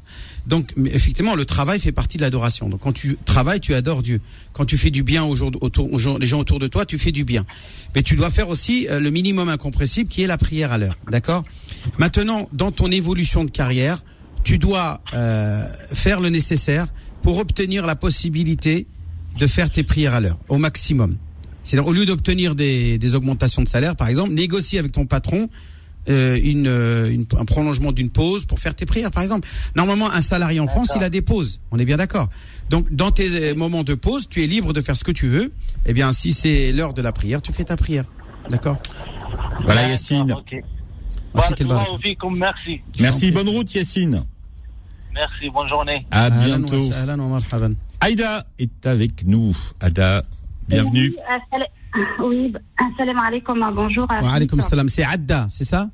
[0.47, 2.69] Donc, effectivement, le travail fait partie de l'adoration.
[2.69, 4.21] Donc, quand tu travailles, tu adores Dieu.
[4.53, 6.97] Quand tu fais du bien aux gens, autour, aux gens, gens autour de toi, tu
[6.97, 7.45] fais du bien.
[7.95, 10.97] Mais tu dois faire aussi euh, le minimum incompressible qui est la prière à l'heure.
[11.09, 11.43] D'accord?
[11.97, 14.03] Maintenant, dans ton évolution de carrière,
[14.43, 16.87] tu dois euh, faire le nécessaire
[17.21, 18.87] pour obtenir la possibilité
[19.39, 21.17] de faire tes prières à l'heure, au maximum.
[21.63, 25.49] C'est-à-dire, au lieu d'obtenir des, des augmentations de salaire, par exemple, négocie avec ton patron
[26.09, 29.47] euh, une, euh, une- un prolongement d'une pause pour faire tes prières, par exemple.
[29.75, 31.59] Normalement, un salarié en France, il a des pauses.
[31.71, 32.27] On est bien d'accord.
[32.69, 35.27] Donc, dans tes euh, moments de pause, tu es libre de faire ce que tu
[35.27, 35.51] veux.
[35.85, 38.05] Eh bien, si c'est l'heure de la prière, tu fais ta prière.
[38.49, 38.77] D'accord?
[39.63, 40.33] Voilà Yacine.
[41.33, 42.81] Merci.
[42.99, 44.23] Merci, bonne route Yacine.
[45.13, 46.05] Merci, bonne journée.
[46.11, 46.89] À bientôt.
[47.99, 49.55] Aïda est avec nous.
[49.79, 50.23] Ada,
[50.67, 51.13] bienvenue.
[51.93, 54.05] Oui, assala- Oui, b- assalamu alaikum, euh, bonjour.
[54.09, 54.67] à Wa alaykum tous.
[54.67, 54.89] salam.
[54.89, 55.89] C'est Adda, c'est ça?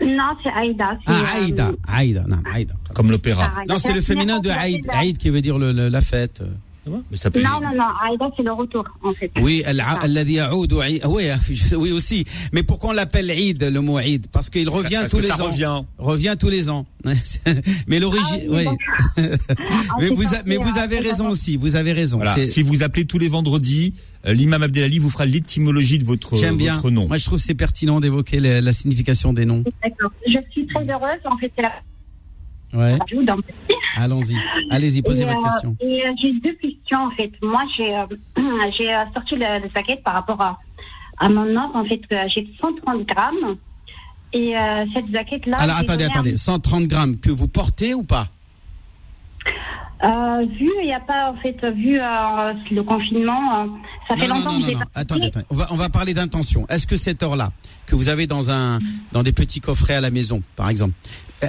[0.00, 0.90] Non, c'est Aïda.
[1.06, 1.70] Ah, euh, Aïda.
[1.86, 2.74] Aïda, non, Aïda.
[2.94, 3.44] Comme l'opéra.
[3.58, 3.72] Aïda.
[3.72, 4.86] Non, c'est le féminin de Aïd.
[4.90, 6.42] Aïd qui veut dire le- le- la fête.
[6.86, 7.42] Mais ça peut...
[7.42, 9.30] Non, non, non, Aïda, c'est le retour, en fait.
[9.40, 10.06] Oui, ah.
[11.76, 12.24] oui aussi.
[12.52, 14.26] Mais pourquoi on l'appelle Eid, le mot Eid?
[14.30, 15.46] Parce qu'il revient tous les ça ans.
[15.46, 15.80] Revient.
[15.98, 16.86] revient tous les ans.
[17.86, 18.40] mais l'origine.
[18.48, 19.24] Ah, oui, oui.
[19.46, 20.42] Ah, mais, vous, a...
[20.46, 22.18] mais vous ah, avez raison aussi, vous avez raison.
[22.18, 22.44] Voilà.
[22.44, 23.94] Si vous appelez tous les vendredis,
[24.26, 26.80] euh, l'imam Abdelali vous fera l'étymologie de votre, J'aime bien.
[26.90, 27.06] Nom.
[27.06, 29.64] Moi, je trouve que c'est pertinent d'évoquer la, la signification des noms.
[29.82, 30.10] D'accord.
[30.26, 31.72] Je suis très heureuse, en fait, c'est la
[32.74, 32.98] Ouais.
[33.96, 34.36] Allons-y.
[34.70, 35.76] Allez-y, posez Et, votre euh, question.
[35.82, 35.86] Euh,
[36.20, 37.30] j'ai deux questions, en fait.
[37.42, 38.06] Moi, j'ai euh,
[38.76, 40.58] j'ai sorti le, le saquette par rapport à,
[41.18, 41.76] à mon offre.
[41.76, 43.56] En fait, j'ai 130 grammes.
[44.32, 45.58] Et euh, cette jaquette-là.
[45.60, 46.36] Alors, attendez, attendez.
[46.36, 48.26] 130 grammes que vous portez ou pas?
[50.02, 53.66] Euh, vu, il n'y a pas, en fait, vu euh, le confinement, euh,
[54.08, 55.46] ça fait non, longtemps non, que j'ai pas Attendez, attendez.
[55.50, 56.66] On va, on va parler d'intention.
[56.68, 57.52] Est-ce que cette heure-là,
[57.86, 58.80] que vous avez dans un,
[59.12, 60.94] dans des petits coffrets à la maison, par exemple,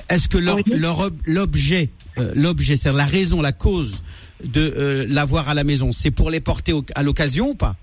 [0.09, 4.01] est-ce que leur- leur l'objet, euh, l'objet, c'est la raison, la cause
[4.43, 7.75] de euh, l'avoir à la maison, c'est pour les porter au- à l'occasion ou pas?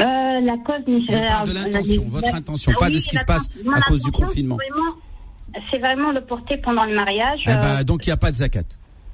[0.00, 0.04] Euh,
[0.40, 3.80] la cause, Je parle de l'intention, votre intention, pas de ce qui se passe à
[3.82, 4.56] cause du confinement.
[5.70, 7.40] c'est vraiment- le porter pendant le mariage.
[7.46, 8.62] Eh ben, donc il n'y a pas de zakat.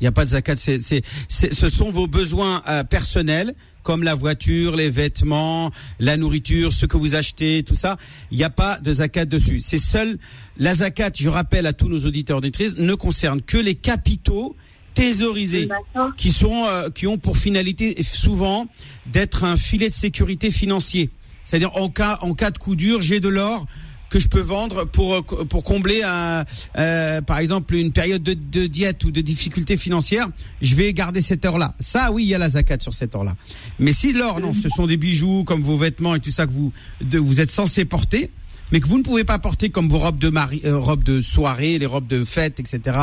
[0.01, 0.57] Il n'y a pas de zakat.
[0.57, 6.17] C'est, c'est, c'est- ce sont vos besoins euh, personnels, comme la voiture, les vêtements, la
[6.17, 7.97] nourriture, ce que vous achetez, tout ça.
[8.31, 9.61] Il n'y a pas de zakat dessus.
[9.61, 10.19] C'est seul
[10.59, 11.11] la zakat.
[11.15, 14.57] Je rappelle à tous nos auditeurs auditrices, ne concerne que les capitaux
[14.95, 15.69] thésaurisés
[16.17, 18.67] qui sont euh, qui ont pour finalité souvent
[19.07, 21.11] d'être un filet de sécurité financier.
[21.45, 23.67] C'est-à-dire en cas en cas de coup dur, j'ai de l'or
[24.15, 26.45] que je peux vendre pour euh, pour combler un,
[26.79, 30.29] euh, par exemple une période de, de diète ou de difficulté financière,
[30.63, 31.75] je vais garder cette heure-là.
[31.81, 33.35] Ça oui, il y a la zakat sur cette heure-là.
[33.81, 36.53] Mais si l'or non, ce sont des bijoux comme vos vêtements et tout ça que
[36.53, 38.31] vous de, vous êtes censé porter
[38.73, 41.21] mais que vous ne pouvez pas porter comme vos robes de mari, euh, robes de
[41.21, 42.97] soirée, les robes de fête, etc.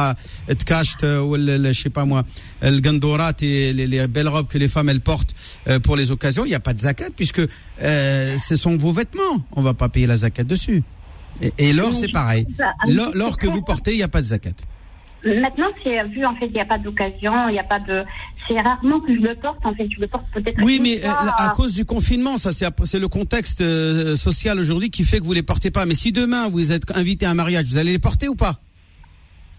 [0.50, 2.24] Tkasht, euh, ou je sais pas moi,
[2.62, 5.36] le gandorat et les, les belles robes que les femmes elles portent
[5.68, 7.42] euh, pour les occasions, il n'y a pas de zakat puisque
[7.82, 9.46] euh, ce sont vos vêtements.
[9.52, 10.84] On va pas payer la zakat dessus.
[11.42, 12.46] Et, et l'or c'est pareil.
[12.88, 14.52] L'or l'or que vous portez, il n'y a pas de zakat.
[15.24, 18.04] Maintenant, c'est vu, en fait, il n'y a pas d'occasion, il n'y a pas de.
[18.48, 19.88] C'est rarement que je le porte, en fait.
[19.96, 20.58] Je le porte peut-être.
[20.64, 24.60] Oui, mais euh, fois, à euh, cause du confinement, ça c'est le contexte euh, social
[24.60, 25.86] aujourd'hui qui fait que vous les portez pas.
[25.86, 28.60] Mais si demain vous êtes invité à un mariage, vous allez les porter ou pas?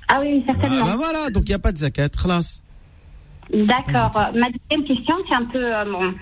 [0.08, 0.84] Ah oui, Ah, certainement.
[0.84, 2.60] bah voilà, donc il n'y a pas de zakat, khalas.
[3.50, 4.10] D'accord.
[4.16, 6.14] Euh, Ma deuxième question, c'est un peu euh, bon.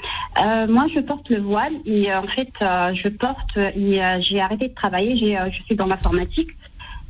[0.42, 4.68] Euh, moi, je porte le voile et euh, en fait, je porte et j'ai arrêté
[4.68, 5.16] de travailler.
[5.16, 6.50] J'ai, je suis dans l'informatique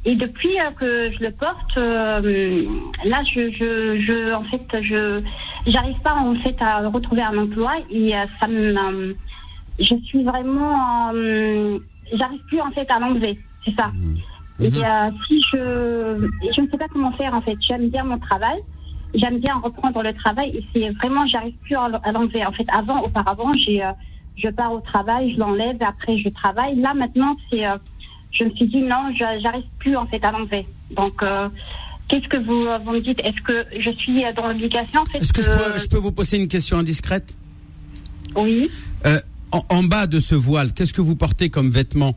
[0.04, 5.20] et depuis que je le porte, là, je, je, je, en fait, je,
[5.66, 9.14] j'arrive pas en fait à retrouver un emploi et ça me,
[9.78, 11.12] je suis vraiment,
[12.12, 13.38] j'arrive plus en fait à l'enlever.
[13.64, 13.90] C'est ça.
[14.60, 17.56] Et euh, si je, je ne sais pas comment faire en fait.
[17.60, 18.58] J'aime bien mon travail.
[19.14, 22.44] J'aime bien reprendre le travail et c'est vraiment, j'arrive plus à l'enlever.
[22.46, 23.90] En fait, avant, auparavant, j'ai, euh,
[24.36, 26.76] je pars au travail, je l'enlève, après je travaille.
[26.76, 27.76] Là, maintenant, c'est, euh,
[28.32, 30.66] je me suis dit non, j'arrive plus en fait à l'enlever.
[30.96, 31.48] Donc, euh,
[32.08, 33.20] qu'est-ce que vous, euh, vous me dites?
[33.24, 35.98] Est-ce que je suis euh, dans l'obligation en fait Est-ce que je peux, je peux
[35.98, 37.36] vous poser une question indiscrète?
[38.36, 38.70] Oui.
[39.06, 39.18] Euh,
[39.50, 42.14] en, en bas de ce voile, qu'est-ce que vous portez comme vêtements?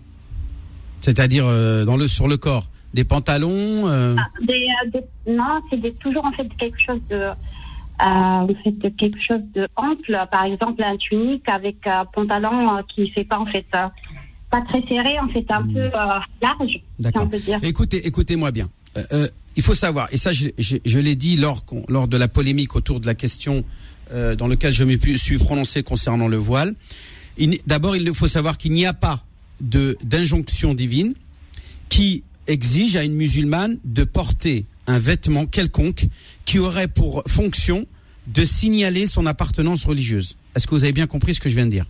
[1.02, 2.70] C'est-à-dire euh, dans le sur le corps?
[2.94, 4.90] Des pantalons euh, Ah, des, euh,
[5.26, 7.34] des- non, c'est toujours en fait quelque chose de, euh,
[8.00, 10.18] en fait quelque chose de ample.
[10.32, 13.66] Par exemple, un tunique avec un pantalon euh, qui fait pas en fait
[14.52, 17.02] pas très serré, en fait un peu euh, large, Hmm.
[17.04, 17.28] D'accord.
[17.64, 18.70] Écoutez, écoutez-moi bien.
[19.56, 22.76] Il faut savoir, et ça je, je- je l'ai dit lors, lors de la polémique
[22.76, 23.64] autour de la question
[24.12, 26.76] euh, dans laquelle je me suis prononcé concernant le voile.
[27.66, 29.24] D'abord, il faut savoir qu'il n'y a pas
[29.62, 31.14] d'injonction divine
[31.90, 36.08] qui exige à une musulmane de porter un vêtement quelconque
[36.46, 37.86] qui aurait pour fonction
[38.28, 40.36] de signaler son appartenance religieuse.
[40.56, 41.86] Est-ce que vous avez bien compris ce que je viens de dire?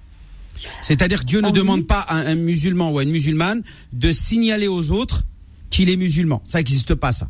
[0.81, 1.53] C'est-à-dire que Dieu ne Oui.
[1.53, 5.23] demande pas à un musulman ou à une musulmane de signaler aux autres
[5.69, 6.41] qu'il est musulman.
[6.45, 7.29] Ça n'existe pas ça.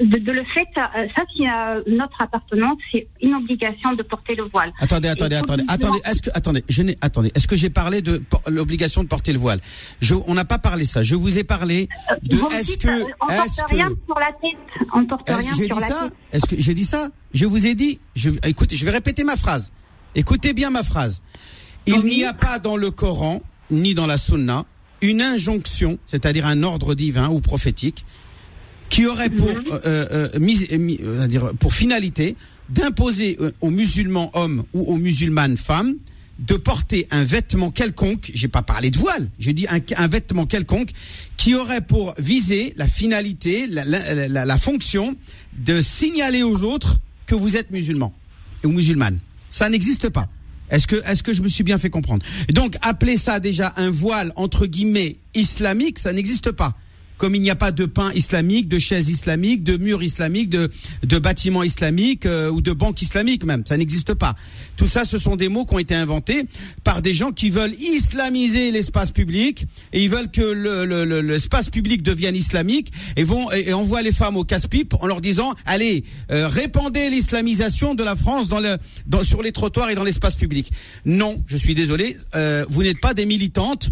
[0.00, 4.34] de, de le fait, euh, ça c'est euh, notre appartenance, c'est une obligation de porter
[4.36, 4.72] le voile.
[4.80, 5.98] Attendez, attendez, attendez, attendez.
[6.04, 7.30] Est-ce que, attendez, je n'ai, attendez.
[7.34, 9.60] Est-ce que j'ai parlé de l'obligation de porter le voile?
[10.00, 11.02] Je, on n'a pas parlé ça.
[11.02, 11.88] Je vous ai parlé
[12.22, 15.64] de est-ce que, euh, on porte que, rien sur la tête, on porte rien sur
[15.64, 16.04] dit la ça?
[16.04, 16.12] tête.
[16.32, 17.08] Est-ce que j'ai dit ça?
[17.32, 17.98] Je vous ai dit.
[18.14, 19.72] Je, écoutez, je vais répéter ma phrase.
[20.14, 21.20] Écoutez bien ma phrase.
[21.86, 22.16] Il Oui.
[22.18, 24.64] n'y a pas dans le Coran ni dans la Sunna
[25.00, 28.06] une injonction, c'est-à-dire un ordre divin ou prophétique,
[28.90, 29.64] qui aurait pour Mhm.
[29.72, 32.36] euh, euh, mis- mis- euh, pour finalité
[32.68, 35.94] d'imposer aux musulmans hommes ou aux musulmanes femmes
[36.38, 40.46] de porter un vêtement quelconque, j'ai pas parlé de voile, j'ai dit un, un vêtement
[40.46, 40.90] quelconque
[41.36, 45.14] qui aurait pour viser la finalité, la, la- la- la fonction
[45.58, 48.12] de signaler aux autres que vous êtes musulman
[48.64, 49.18] ou musulmane.
[49.50, 50.28] Ça n'existe pas.
[50.70, 52.24] Est-ce que, est-ce que je me suis bien fait comprendre?
[52.52, 56.74] Donc, appeler ça déjà un voile entre guillemets islamique, ça n'existe pas.
[57.24, 60.70] Comme il n'y a pas de pain islamique, de chaise islamique, de mur islamique, de,
[61.04, 64.34] de bâtiment islamique euh, ou de banque islamique même, ça n'existe pas.
[64.76, 66.44] Tout ça, ce sont des mots qui ont été inventés
[66.82, 71.22] par des gens qui veulent islamiser l'espace public et ils veulent que le- le- le-
[71.22, 75.54] l'espace public devienne islamique et vont et envoient les femmes au casse-pipe en leur disant
[75.64, 80.04] allez euh, répandez l'islamisation de la France dans le dans, sur les trottoirs et dans
[80.04, 80.70] l'espace public.
[81.06, 83.88] Non, je suis désolé, euh, vous n'êtes pas des militantes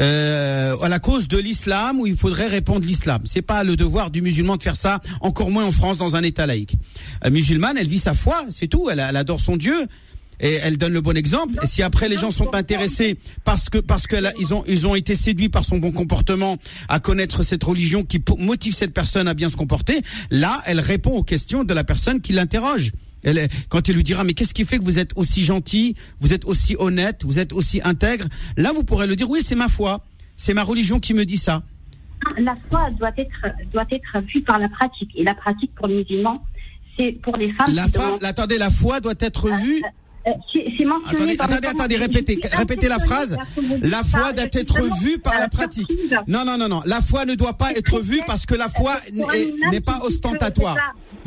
[0.00, 3.22] euh, à la cause de l'islam où il faudrait répandre l'islam.
[3.24, 6.22] C'est pas le devoir du musulman de faire ça, encore moins en France dans un
[6.22, 6.76] État laïque.
[7.24, 8.88] Euh, musulmane, elle vit sa foi, c'est tout.
[8.90, 9.86] Elle, adore son Dieu
[10.40, 11.54] et elle donne le bon exemple.
[11.62, 14.16] Et si après les gens sont intéressés parce que parce que
[14.52, 18.74] ont ils ont été séduits par son bon comportement à connaître cette religion qui motive
[18.74, 22.32] cette personne à bien se comporter, là, elle répond aux questions de la personne qui
[22.32, 22.92] l'interroge.
[23.24, 26.32] Elle, quand elle lui dira mais qu'est-ce qui fait que vous êtes aussi gentil, vous
[26.32, 29.68] êtes aussi honnête, vous êtes aussi intègre, là vous pourrez le dire oui c'est ma
[29.68, 30.04] foi,
[30.36, 31.62] c'est ma religion qui me dit ça.
[32.38, 35.10] La foi doit être, doit être vue par la pratique.
[35.14, 36.42] Et la pratique pour les musulmans,
[36.96, 37.74] c'est pour les femmes.
[37.74, 39.82] La femme, attendez, la foi doit être vue.
[39.84, 39.88] Euh,
[40.24, 43.36] c'est mentionné Attendez, attendez, attendez, répétez, répétez la phrase.
[43.82, 45.90] La foi doit être vue par euh, la pratique.
[46.26, 46.82] Non, non, non, non.
[46.86, 48.94] La foi ne doit pas être vue parce que la foi
[49.70, 50.76] n'est pas ostentatoire.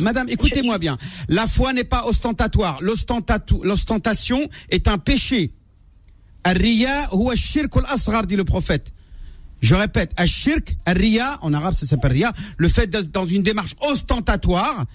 [0.01, 0.97] Madame, écoutez-moi bien.
[1.29, 2.79] La foi n'est pas ostentatoire.
[2.81, 5.53] L'ostentation est un péché.
[6.43, 8.93] Ar-riya huwa al-asghar, dit le prophète.
[9.59, 13.75] Je répète, ash-shirk, ar-riya, en arabe ça s'appelle riya, le fait d'être dans une démarche
[13.81, 14.85] ostentatoire,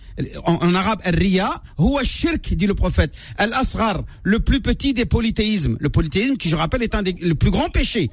[0.45, 3.15] en, en arabe ar-riya, huwa ash-shirk, dit le prophète.
[3.39, 5.77] Al-asghar, le plus petit des polythéismes.
[5.81, 8.11] Le polythéisme, qui je rappelle, est un des le plus grand péché.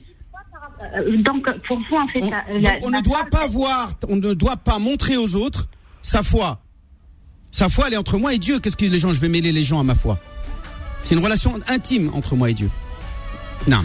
[0.95, 3.91] Euh, Donc, pour vous, en fait, On, la- donc, la- on ne doit pas voir,
[4.07, 5.67] on ne doit pas montrer aux autres
[6.01, 6.61] sa foi.
[7.51, 8.59] Sa foi, elle est entre moi et Dieu.
[8.59, 10.17] Qu'est-ce que les gens, je vais mêler les gens à ma foi?
[11.01, 12.69] C'est une relation intime entre moi et Dieu.
[13.67, 13.83] Non.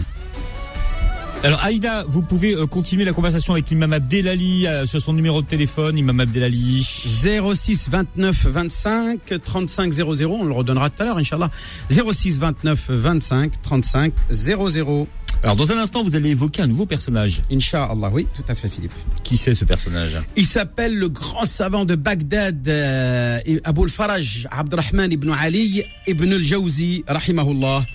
[1.43, 5.43] Alors Aïda, vous pouvez euh, continuer la conversation avec l'imam Abdelali euh, sur son numéro
[5.43, 6.83] de téléphone, imam Abdelali.
[6.83, 10.31] 06 29 25 35 00.
[10.39, 11.51] On le redonnera tout à l'heure, Inch'Allah.
[11.91, 15.07] 06 29 25 35 00.
[15.43, 17.41] Alors dans un instant, vous allez évoquer un nouveau personnage.
[17.51, 18.93] Inch'Allah, oui, tout à fait, Philippe.
[19.23, 20.17] Qui c'est ce personnage?
[20.35, 27.03] Il s'appelle le grand savant de Bagdad, euh, Abu al-Faraj, Abdurrahman ibn Ali ibn al-Jawzi,
[27.07, 27.85] rahimahullah.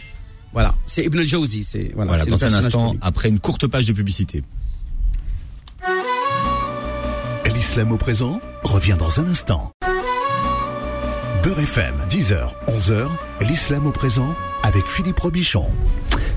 [0.53, 1.63] Voilà, c'est Ibn al-Jawzi.
[1.65, 2.99] C'est voilà, dans un instant, connu.
[3.03, 4.43] après une courte page de publicité.
[7.55, 9.71] L'islam au présent revient dans un instant.
[11.43, 13.07] Beurre FM, 10h, 11h,
[13.49, 15.67] l'islam au présent avec Philippe Robichon.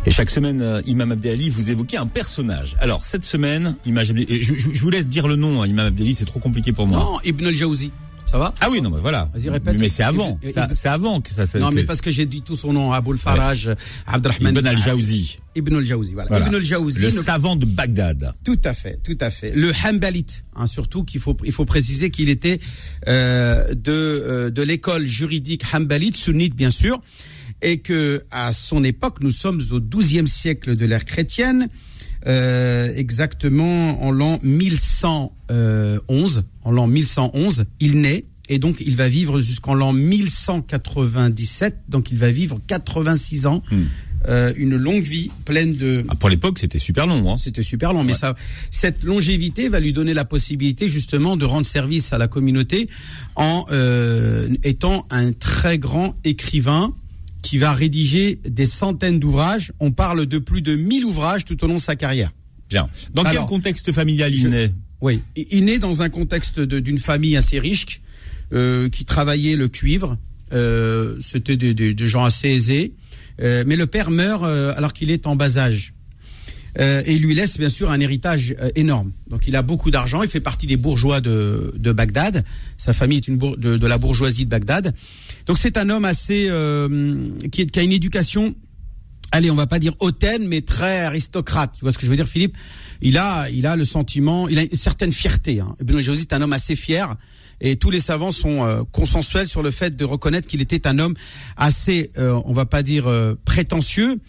[0.05, 2.75] Et chaque semaine, euh, Imam Abdelali, vous évoquez un personnage.
[2.79, 6.13] Alors cette semaine, Imam Abdelali, je- je vous laisse dire le nom, hein, Imam Abdelali,
[6.13, 6.99] c'est trop compliqué pour moi.
[6.99, 7.91] Non, Ibn al-Jawzi.
[8.33, 9.29] Ça va Ah oui, non, mais voilà.
[9.31, 9.75] Vas-y, répète.
[9.77, 10.39] Mais c'est avant.
[10.73, 11.45] C'est avant que ça.
[11.59, 13.75] Non, mais parce que j'ai dit tout son nom, Abu al-Faraj,
[14.07, 15.37] Abdurrahman Ibn al-Jawzi.
[15.55, 16.29] Ibn al-Jawzi, voilà.
[16.29, 16.47] Voilà.
[16.47, 16.99] Ibn al-Jawzi.
[16.99, 18.33] Le ne- savant de Bagdad.
[18.43, 19.51] Tout à fait, tout à fait.
[19.55, 22.59] Le Hanbalite, hein, surtout qu'il faut il faut préciser qu'il était
[23.07, 26.99] euh, de euh, de l'école juridique Hanbalite sunnite bien sûr
[27.61, 31.67] et que à son époque nous sommes au XIIe siècle de l'ère chrétienne.
[32.27, 39.39] Euh, exactement en l'an 1111, en l'an 1111, il naît et donc il va vivre
[39.39, 43.83] jusqu'en l'an 1197, donc il va vivre 86 ans, Hmm.
[44.27, 47.31] euh, une longue vie pleine de Ah, pour l'époque, c'était super long.
[47.31, 47.37] Hein.
[47.37, 48.35] c'était super long, mais ça,
[48.71, 52.87] cette longévité va lui donner la possibilité justement de rendre service à la communauté
[53.35, 56.93] en euh, étant un très grand écrivain
[57.43, 59.71] qui va rédiger des centaines d'ouvrages.
[59.79, 62.31] On parle de plus de 1000 ouvrages tout au long de sa carrière.
[62.69, 62.89] Bien.
[63.13, 67.37] Dans Alors, quel contexte familial il naît Oui, il naît dans un contexte d'une famille
[67.37, 68.01] assez riche
[68.53, 70.17] euh, qui travaillait le cuivre.
[70.53, 72.93] Euh, C'était des, des- des gens assez aisés.
[73.41, 75.93] Euh, mais le père meurt euh, alors qu'il est en bas âge.
[76.79, 79.11] Euh, et il lui laisse bien sûr un héritage euh, énorme.
[79.29, 82.43] Donc il a beaucoup d'argent, il fait partie des bourgeois de, de Bagdad.
[82.77, 84.95] Sa famille est une de, de la bourgeoisie de Bagdad.
[85.45, 88.55] Donc c'est un homme assez euh, qui, est, qui a une éducation
[89.33, 91.73] allez, on va pas dire hautaine, mais très aristocrate.
[91.75, 92.55] Tu vois ce que je veux dire, Philippe?
[93.01, 95.59] Il a, il a le sentiment, il a une certaine fierté.
[95.59, 95.75] Hein.
[95.81, 97.15] Ibn al-Jawzi est un homme assez fier.
[97.59, 100.99] Et tous les savants sont euh, consensuels sur le fait de reconnaître qu'il était un
[100.99, 101.15] homme
[101.57, 104.19] assez, euh, on va pas dire euh, prétentieux,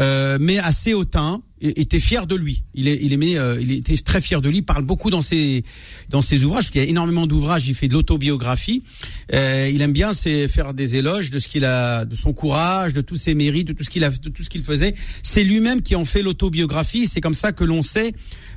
[0.00, 2.62] euh, mais assez hautain, était fier de lui.
[2.74, 4.58] Il, il aimait, euh, il était très fier de lui.
[4.58, 5.64] Il parle beaucoup dans ses
[6.08, 7.66] dans ses ouvrages, qu'il y a énormément d'ouvrages.
[7.68, 8.82] Il fait de l'autobiographie.
[9.32, 13.00] Euh, il aime bien faire des éloges de ce qu'il a, de son courage, de
[13.00, 14.94] tous ses mérites, de tout ce qu'il a, de tout ce qu'il faisait.
[15.22, 17.06] C'est lui-même qui en fait l'autobiographie.
[17.06, 18.12] C'est comme ça que l'on sait.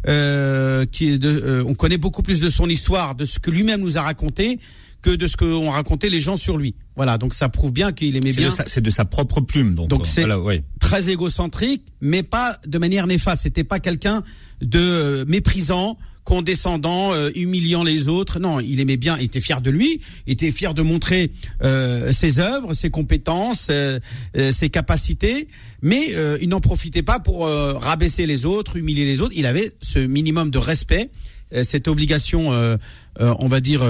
[0.08, 3.98] Euh, de, euh, on connaît beaucoup plus de son histoire, de ce que lui-même nous
[3.98, 4.60] a raconté,
[5.02, 6.76] que de ce qu'ont raconté les gens sur lui.
[6.98, 9.76] Voilà, donc ça prouve bien qu'il aimait bien c'est de sa propre plume.
[9.76, 10.64] Donc, Donc c'est- voilà, ouais.
[10.80, 13.44] très égocentrique, mais pas de manière néfaste.
[13.44, 14.24] C'était pas quelqu'un
[14.62, 18.40] de euh, méprisant, condescendant, euh, humiliant les autres.
[18.40, 21.32] Non, il aimait bien, il était fier de lui, il était fier de montrer
[21.64, 24.00] euh, ses œuvres, ses compétences, euh,
[24.36, 25.48] euh, ses capacités,
[25.82, 29.34] mais euh, il n'en profitait pas pour euh, rabaisser les autres, humilier les autres.
[29.38, 31.12] Il avait ce minimum de respect,
[31.54, 32.76] euh, cette obligation, euh,
[33.22, 33.86] euh, on va dire.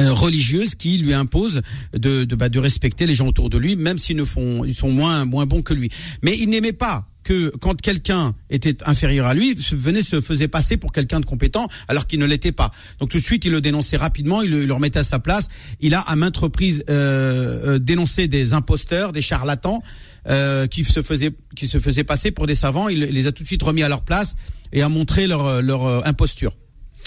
[0.00, 3.76] Euh, religieuse qui lui impose de de, bah, de respecter les gens autour de lui,
[3.76, 5.90] même s'ils ne font ils sont moins moins bons que lui.
[6.22, 10.76] Mais il n'aimait pas que quand quelqu'un était inférieur à lui, venait se faisait passer
[10.76, 12.70] pour quelqu'un de compétent alors qu'il ne l'était pas.
[12.98, 15.18] Donc tout de suite, il le dénonçait rapidement, il le, il le remettait à sa
[15.18, 15.48] place.
[15.80, 19.82] Il a à maintes reprises euh, euh, dénoncé des imposteurs, des charlatans
[20.28, 22.88] euh, qui se faisaient qui se faisaient passer pour des savants.
[22.88, 24.36] Il les a tout de suite remis à leur place
[24.72, 26.56] et a montré leur leur euh, imposture,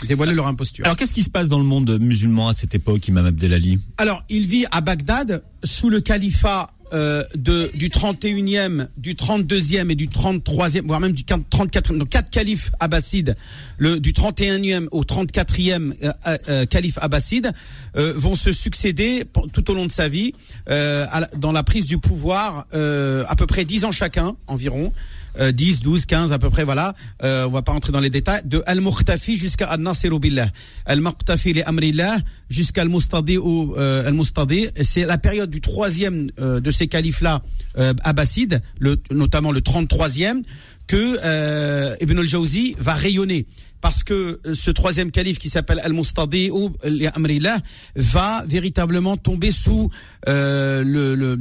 [0.08, 0.86] dévoilé leur imposture.
[0.86, 3.80] Alors qu'est-ce qui se passe dans le monde musulman à cette époque, Imam Abdelali?
[3.98, 9.96] Alors, il vit à Bagdad sous le califat euh, de, du 31e, du 32e et
[9.96, 13.36] du 33e, voire même du 34e, donc quatre califes abbassides,
[13.80, 17.52] le, du 31e au 34e euh, euh, euh, calife abbasside,
[17.98, 20.34] euh, vont se succéder tout au long de sa vie
[20.70, 24.36] euh, à la- dans la prise du pouvoir, euh, à peu près 10 ans chacun
[24.48, 24.94] environ.
[25.40, 26.94] Euh, 10, 12, 15 à peu près, voilà.
[27.24, 28.42] Euh, on va pas rentrer dans les détails.
[28.46, 30.50] De Al-Mukhtafi jusqu'à Al-Nasiru Billah.
[30.86, 32.18] Al-Mukhtafi li Amrillah
[32.50, 34.70] jusqu'à Al-Mustadi ou euh, Al-Mustadi.
[34.84, 37.42] C'est la période du troisième euh, de ces califes-là
[37.78, 40.44] euh, abbassides, le, notamment le 33e,
[40.88, 43.46] que euh, Ibn al-Jawzi va rayonner
[43.82, 46.72] parce que euh, ce troisième calife qui s'appelle Al-Mustadi ou
[47.14, 47.58] Amrillah
[47.96, 49.92] va véritablement tomber sous
[50.28, 51.36] euh, le, le,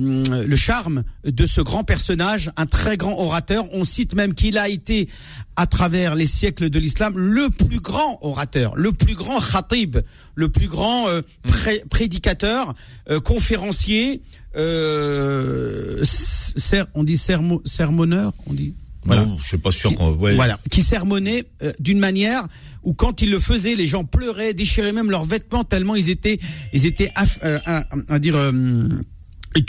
[0.45, 3.65] le charme de ce grand personnage, un très grand orateur.
[3.73, 5.09] On cite même qu'il a été,
[5.57, 9.99] à travers les siècles de l'islam, le plus grand orateur, le plus grand khatib,
[10.35, 12.75] le plus grand euh, pré- prédicateur,
[13.09, 14.21] euh, conférencier,
[14.57, 16.03] euh,
[16.95, 18.75] on dit sermo- sermonneur, on dit.
[19.05, 19.25] Voilà.
[19.25, 20.13] Non, je suis pas sûr qu'on.
[20.15, 20.35] Ouais.
[20.35, 22.47] Voilà, qui sermonnait euh, d'une manière
[22.83, 26.39] où quand il le faisait, les gens pleuraient, déchiraient même leurs vêtements tellement ils étaient,
[26.73, 28.37] ils étaient, aff- euh, à, à dire.
[28.37, 28.89] euh,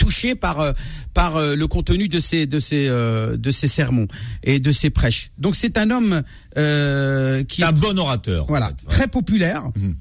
[0.00, 0.72] touchés par euh,
[1.14, 4.08] par euh, le contenu de ces de ces euh, de ces sermons
[4.42, 5.30] et de ces prêches.
[5.38, 6.22] Donc c'est un homme
[6.58, 8.42] euh, qui C'est un bon orateur.
[8.44, 8.72] en voilà, fait.
[8.72, 8.88] Ouais.
[8.88, 9.94] très populaire, Mhm.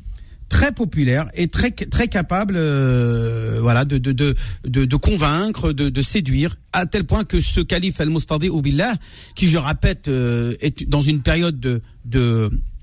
[0.49, 6.01] Très populaire et très très capable, euh, voilà, de de de de, convaincre, de, de
[6.01, 8.93] séduire, à tel point que ce calife al-Mustadi billah,
[9.35, 11.81] qui je répète euh, est dans une période de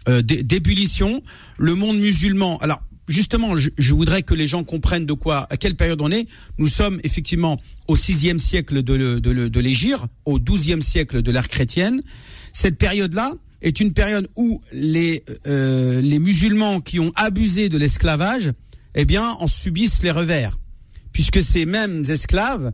[0.08, 1.22] euh, d'é- d'ébullition,
[1.58, 2.58] le monde musulman.
[2.58, 6.26] Alors justement, je, voudrais que les gens comprennent de quoi, à quelle période on est.
[6.58, 12.00] Nous sommes effectivement au sixième siècle de, de, l'Égir, au douzième siècle de l'ère chrétienne.
[12.52, 18.52] Cette période-là est une période où les, euh, les musulmans qui ont abusé de l'esclavage,
[18.94, 20.58] eh bien, en subissent les revers.
[21.12, 22.72] Puisque ces mêmes esclaves,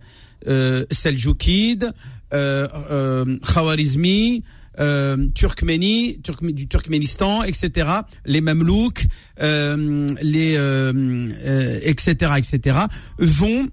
[0.49, 1.93] euh, Seljoukides,
[2.33, 4.43] euh, euh, Khawarizmi,
[4.81, 7.89] euh, Turkménie, Turkmé- du Turkménistan, etc.,
[8.25, 9.07] les Mamelouks,
[9.41, 12.79] euh, les, euh, euh, etc., etc.,
[13.19, 13.69] vont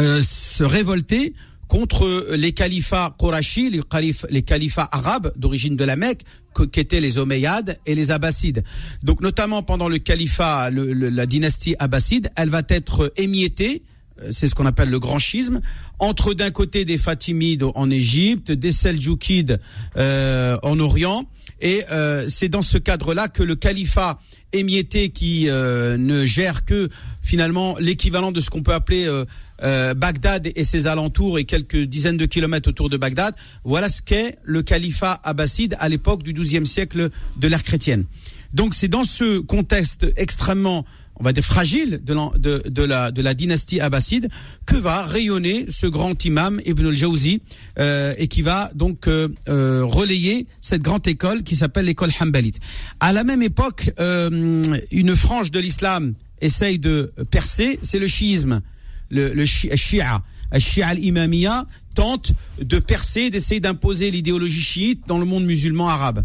[0.00, 1.34] euh, se révolter
[1.72, 6.20] contre les califats Qurashi, les, calif- les califats arabes d'origine de la Mecque,
[6.54, 8.62] que- qu'étaient les Omeyyades et les Abbassides.
[9.02, 13.84] Donc notamment pendant le califat, le- le- la dynastie abbasside, elle va être émiettée,
[14.30, 15.60] c'est ce qu'on appelle le grand schisme,
[15.98, 19.60] entre d'un côté des Fatimides en Égypte, des Seljoukides
[19.96, 21.24] euh, en Orient,
[21.60, 24.18] et euh, c'est dans ce cadre-là que le califat
[24.52, 26.88] émietté qui euh, ne gère que
[27.22, 29.24] finalement l'équivalent de ce qu'on peut appeler euh,
[29.62, 34.02] euh, Bagdad et ses alentours et quelques dizaines de kilomètres autour de Bagdad, voilà ce
[34.02, 38.04] qu'est le califat abbasside à l'époque du XIIe siècle de l'ère chrétienne.
[38.52, 40.84] Donc c'est dans ce contexte extrêmement
[41.20, 44.28] on va dire fragile de, l'en- de, la, de la dynastie abbasside
[44.66, 47.40] que va rayonner ce grand imam Ibn al-Jawzi
[47.78, 52.58] euh, et qui va donc euh, euh, relayer cette grande école qui s'appelle l'école Hanbalite.
[53.00, 58.62] À la même époque, euh, une frange de l'islam essaye de percer, c'est le chiisme,
[59.10, 60.22] le, le chi- Shia.
[60.58, 66.24] Shia al-Imamiyya tente de percer, d'essayer d'imposer l'idéologie chiite dans le monde musulman arabe.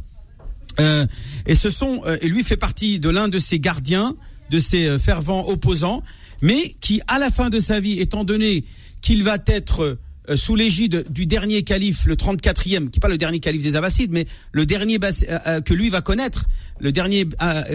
[0.80, 1.06] Euh,
[1.46, 4.16] et ce sont euh, et lui fait partie de l'un de ces gardiens,
[4.50, 6.04] de ces euh, fervents opposants,
[6.41, 8.64] mais qui à la fin de sa vie, étant donné
[9.02, 9.98] qu'il va être
[10.30, 13.76] euh, sous l'égide du dernier calife, le 34e, qui n'est pas le dernier calife des
[13.76, 16.45] Abbassides, mais le dernier euh, que lui va connaître,
[16.80, 17.26] le dernier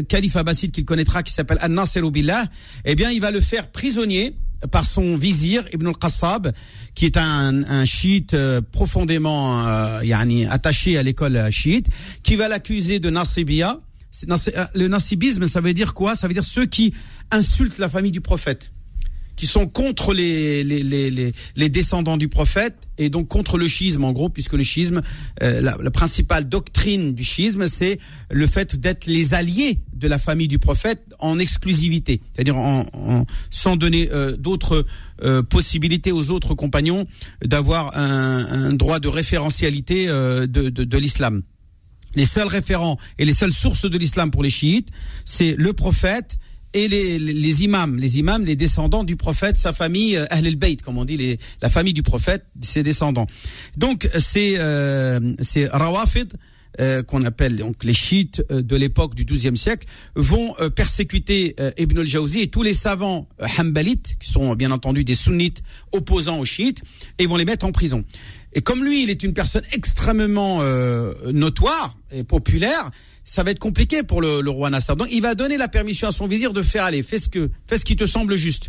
[0.08, 2.44] calife abbasside qu'il connaîtra, qui s'appelle An-Nasir Billah,
[2.84, 4.36] eh bien, il va le faire prisonnier
[4.70, 6.52] par son vizir Ibn al-Qassab,
[6.94, 11.86] qui est un, un chiite euh, profondément euh, yani, attaché à l'école chiite,
[12.22, 13.80] qui va l'accuser de Nasibia.
[14.28, 16.16] Euh, Le nasibisme, ça veut dire quoi?
[16.16, 16.94] Ça veut dire ceux qui
[17.30, 18.72] insultent la famille du prophète
[19.34, 24.04] qui sont contre les, les, les, les, descendants du prophète et donc contre le schisme
[24.04, 25.00] en gros, puisque le schisme,
[25.42, 27.98] euh, la, principale doctrine du schisme, c'est
[28.30, 32.56] le fait d'être les alliés de la famille du prophète en exclusivité, c'est-à-dire
[33.50, 34.84] sans donner euh, d'autres
[35.48, 37.06] possibilités aux autres compagnons
[37.42, 41.42] d'avoir un, droit de référentialité de, de l'islam
[42.14, 44.88] les seuls référents et les seules sources de l'islam pour les chiites,
[45.24, 46.38] c'est le prophète
[46.74, 50.96] et les, imams, les imams, les descendants du prophète, sa famille, euh, Ahl al-Bayt, comme
[50.96, 53.26] on dit, la famille du prophète, ses descendants.
[53.76, 56.32] Donc, c'est euh, c'est Rawafid,
[56.80, 61.54] euh, qu'on appelle donc les chiites euh, de l'époque du XIIe siècle, vont euh, persécuter
[61.60, 66.38] euh, Ibn al-Jawzi et tous les savants hanbalites, qui sont bien entendu des sunnites opposants
[66.38, 66.82] aux chiites,
[67.18, 68.04] et vont les mettre en prison.
[68.54, 72.90] Et comme lui, il est une personne extrêmement euh, notoire et populaire,
[73.24, 74.94] ça va être compliqué pour le, le roi Nasser.
[74.96, 77.50] Donc, il va donner la permission à son vizir de faire aller, fais ce que,
[77.66, 78.68] fais ce qui te semble juste.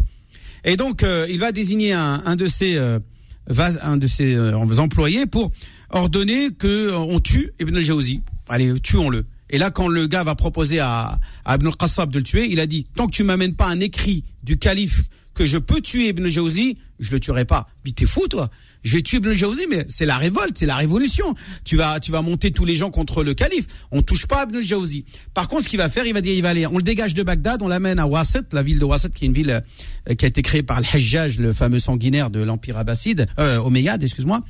[0.64, 3.00] Et donc, euh, il va désigner un, un de ses, euh,
[3.48, 5.52] vas- un de ses euh, employés pour
[5.90, 8.22] ordonner que euh, on tue Ibn al-Jawzi.
[8.48, 9.26] Allez, tuons-le.
[9.50, 12.60] Et là, quand le gars va proposer à, à Ibn al-Qassab de le tuer, il
[12.60, 15.04] a dit tant que tu m'amènes pas un écrit du calife
[15.34, 17.68] que je peux tuer Ibn al-Jawzi, je le tuerai pas.
[17.84, 18.50] Mais t'es fou, toi
[18.84, 21.34] Je vais tuer Ibn al-Jawzi, mais c'est la révolte, c'est la révolution.
[21.64, 23.66] Tu vas, tu vas monter tous les gens contre le calife.
[23.92, 25.06] On touche pas à Ibn al-Jawzi.
[25.34, 27.14] Par contre, ce qu'il va faire, il va dire, il va aller, on le dégage
[27.14, 29.64] de Bagdad, on l'amène à Wasset, la ville de Wasset, qui est une ville
[30.10, 33.60] euh, qui a été créée par Al-Hajjaj, le fameux sanguinaire de l'Empire abbasside, euh,
[34.02, 34.42] excuse-moi.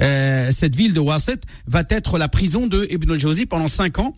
[0.00, 4.14] Euh, cette ville de Wasset va être la prison de Ibn al-Jawzi pendant cinq ans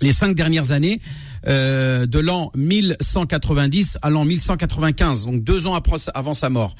[0.00, 1.00] les cinq dernières années,
[1.46, 6.74] euh, de l'an 1190 à l'an 1195, donc deux ans après, avant sa mort.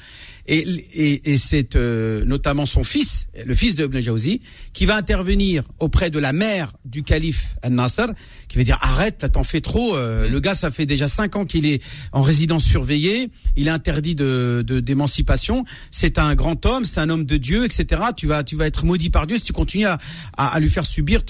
[0.47, 0.59] Et,
[0.93, 4.41] et, et c'est euh, notamment son fils, le fils de Ibn Jawzi,
[4.73, 8.05] qui va intervenir auprès de la mère du calife Al-Nasser,
[8.47, 9.95] qui va dire arrête, t'en fais trop.
[9.95, 11.81] euh, le gars, ça fait déjà cinq ans qu'il est
[12.11, 15.65] en résidence surveillée, il est interdit de de- d'émancipation.
[15.91, 18.01] c'est un grand homme, c'est un homme de Dieu, etc.
[18.15, 19.97] Tu vas tu vas être maudit par Dieu si tu continues à,
[20.37, 21.23] à, à lui faire subir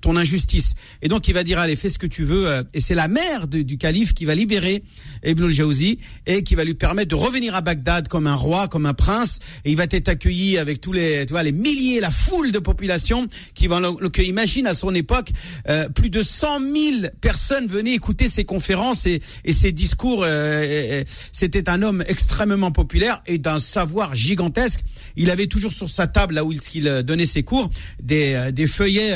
[0.00, 0.74] ton injustice.
[1.02, 2.48] Et donc il va dire allez fais ce que tu veux.
[2.48, 4.82] euh, Et c'est la mère de- du calife qui va libérer
[5.26, 8.86] Ibn al-Jawzi et qui va lui permettre de revenir à Bagdad comme un roi, comme
[8.86, 9.38] un prince.
[9.64, 12.58] Et il va être accueilli avec tous les, tu vois, les milliers, la foule de
[12.58, 15.30] population qui vont, que imagine à son époque,
[15.68, 16.72] euh, plus de 100 000
[17.20, 20.22] personnes venaient écouter ses conférences et, ses discours.
[20.24, 21.02] euh,
[21.32, 24.82] C'était un homme extrêmement populaire et d'un savoir gigantesque.
[25.16, 27.70] Il avait toujours sur sa table, là où il euh, donnait ses cours,
[28.02, 29.14] des, des feuillets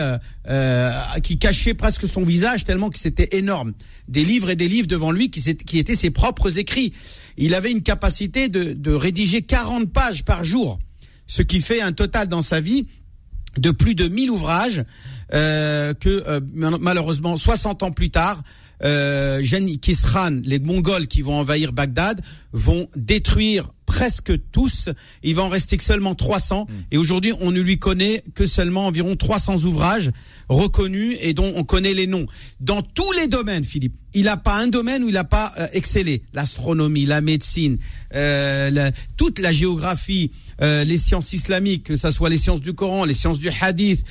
[1.22, 3.72] qui cachaient presque son visage tellement que c'était énorme.
[4.08, 6.92] Des livres et des livres devant lui qui étaient ses propres écrits.
[7.36, 10.78] Il avait une capacité de, rédiger 40 pages par jour,
[11.26, 12.86] ce qui fait un total dans sa vie
[13.58, 14.84] de plus de 1000 ouvrages
[15.32, 18.42] euh, que euh, malheureusement 60 ans plus tard
[18.84, 19.42] euh,
[20.12, 22.20] Khan, les Mongols qui vont envahir Bagdad
[22.52, 24.90] vont détruire presque tous.
[25.22, 26.66] Il va en rester que seulement 300.
[26.90, 30.10] Et aujourd'hui, on ne lui connaît que seulement environ 300 ouvrages
[30.48, 32.26] reconnus et dont on connaît les noms.
[32.60, 35.66] Dans tous les domaines, Philippe, il n'a pas un domaine où il n'a pas euh,
[35.72, 36.22] excellé.
[36.32, 37.78] L'astronomie, la médecine,
[38.14, 40.30] euh, la- toute la géographie,
[40.62, 44.04] euh, les sciences islamiques, que ce soit les sciences du Coran, les sciences du hadith,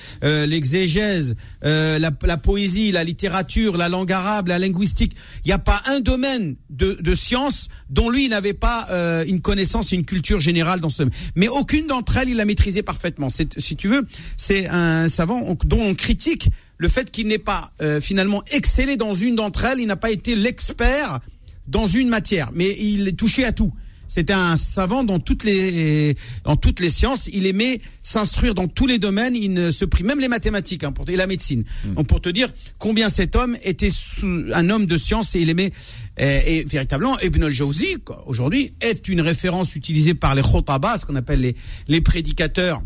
[0.49, 5.13] l'exégèse, la, la poésie, la littérature, la langue arabe, la linguistique.
[5.43, 8.87] Il n'y a pas un domaine de, de science dont lui il n'avait pas
[9.27, 11.13] une connaissance, une culture générale dans ce domaine.
[11.35, 13.29] Mais aucune d'entre elles il l'a maîtrisé parfaitement.
[13.29, 14.07] C'est, si tu veux,
[14.37, 18.97] c'est un savant on- dont on critique le fait qu'il n'ait pas euh, finalement excellé
[18.97, 19.79] dans une d'entre elles.
[19.79, 21.19] Il n'a pas été l'expert
[21.67, 23.73] dans une matière, mais il est touché à tout.
[24.07, 27.27] C'était un savant dans toutes les dans toutes les sciences.
[27.33, 29.35] Il aimait s'instruire dans tous les domaines.
[29.35, 31.63] Il ne se prit même les mathématiques hein, pour, et la médecine.
[31.85, 31.93] Hmm.
[31.95, 35.49] Donc pour te dire combien cet homme était sous- un homme de science et il
[35.49, 35.71] aimait
[36.19, 41.15] euh, et véritablement Ibn al-Jawzi aujourd'hui est une référence utilisée par les khotabas, ce qu'on
[41.15, 41.55] appelle les
[41.87, 42.81] les prédicateurs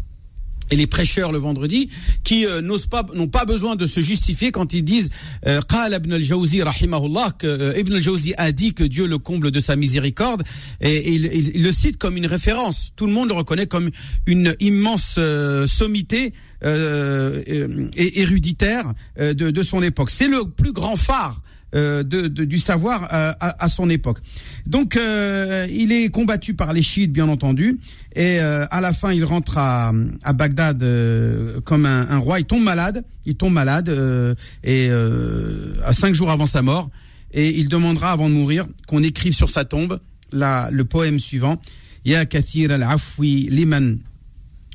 [0.72, 1.90] et les prêcheurs le vendredi
[2.24, 5.10] qui euh, n'osent pas n'ont pas besoin de se justifier quand ils disent
[5.48, 5.62] euh,
[5.96, 9.76] ibn al-Jawzi rahimahullah que euh, Ibn al-Jawzi a dit que Dieu le comble de sa
[9.76, 10.44] miséricorde
[10.82, 12.92] et, et il, le cite comme une référence.
[12.96, 13.90] Tout le monde le reconnaît comme
[14.26, 20.10] une immense euh, sommité euh, euh, et éruditaire de, de son époque.
[20.10, 21.42] C'est le plus grand phare
[21.74, 24.20] de, de- du savoir euh, à, son époque.
[24.66, 27.80] Donc, euh, il est combattu par les chiites, bien entendu,
[28.16, 29.92] et euh, à la fin, il rentre à,
[30.24, 32.40] à Bagdad euh, comme un, roi.
[32.40, 36.90] Il tombe malade, il tombe malade, euh, et euh, à cinq jours avant sa mort,
[37.34, 40.00] et il demandera avant de mourir qu'on écrive sur sa tombe
[40.32, 41.60] la, le poème suivant
[42.06, 43.98] Ya al-afwi liman,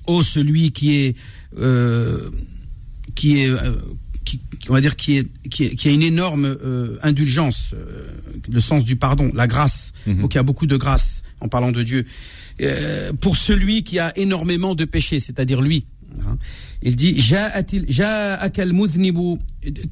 [0.07, 1.17] ô celui qui est
[1.59, 2.31] euh,
[3.15, 3.73] qui est euh,
[4.25, 8.07] qui, on va dire qui est qui, est- qui a une énorme euh, indulgence, euh,
[8.49, 9.93] le sens du pardon, la grâce.
[10.07, 12.05] Donc il y a beaucoup de grâce en parlant de Dieu.
[12.61, 15.87] Euh, pour celui qui a énormément de péchés, c'est-à-dire lui.
[16.21, 16.39] hein.
[16.87, 17.15] Il dit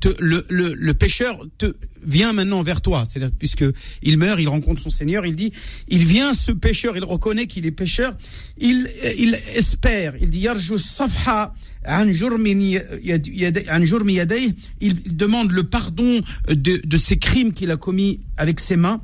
[0.00, 1.74] te- le, le, le pécheur te
[2.06, 3.04] vient maintenant vers toi.
[3.08, 3.64] C'est-à-dire puisque
[4.02, 5.52] il meurt, il rencontre son Seigneur, il dit
[5.88, 8.14] il vient ce pécheur, il reconnaît qu'il est pécheur,
[8.58, 11.54] il il espère, il dit yarju safha
[11.85, 14.55] عن جرم يد- يد- عن جرم يديه.
[14.81, 19.01] il demande le pardon de, de ses crimes qu'il a commis avec ses mains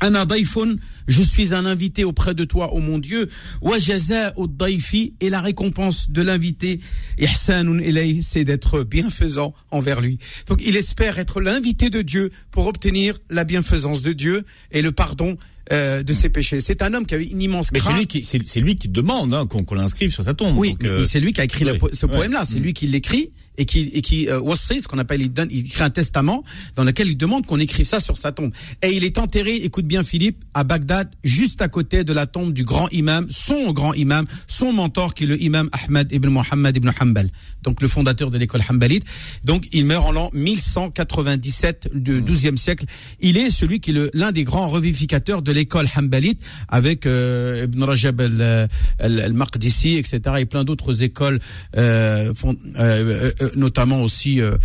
[0.00, 0.76] Ana daifun,
[1.08, 3.28] je suis un invité auprès de toi, ô mon Dieu.
[3.60, 6.78] Wa jaza'u daifi, et la récompense de l'invité,
[7.18, 10.18] ihsanun ilayh, c'est d'être bienfaisant envers lui.
[10.46, 14.92] Donc il espère être l'invité de Dieu pour obtenir la bienfaisance de Dieu et le
[14.92, 15.36] pardon
[15.71, 16.59] euh, de ses péchés.
[16.61, 17.97] C'est un homme qui avait une immense Mais c'est crainte.
[17.97, 20.57] lui qui, c'est c'est lui qui demande hein, qu'on qu'on l'inscrive sur sa tombe.
[20.57, 22.43] Oui, Donc, mais euh, c'est lui qui a écrit oui, ce poème-là.
[22.45, 25.65] C'est lui qui l'écrit et qui et qui euh, ce qu'on appelle il donne, il
[25.65, 26.43] écrit un testament
[26.75, 28.51] dans lequel il demande qu'on écrive ça sur sa tombe.
[28.81, 32.53] Et il est enterré, écoute bien Philippe, à Bagdad, juste à côté de la tombe
[32.53, 36.75] du grand imam, son grand imam, son mentor qui est le imam Ahmad ibn Muhammad
[36.77, 37.29] ibn Hanbal,
[37.63, 39.03] donc le fondateur de l'école Hanbalite.
[39.45, 42.25] Donc il meurt en l'an 1197 du Mm.
[42.25, 42.85] 12e siècle.
[43.21, 46.39] Il est celui qui est l'un des grands revivificateurs de l'école Hanbalite
[46.69, 50.19] avec euh, Ibn Rajab al- al- al-Maqdisi, etc.
[50.39, 51.39] et plein d'autres écoles,
[51.77, 54.57] euh, font- euh, euh, notamment aussi euh,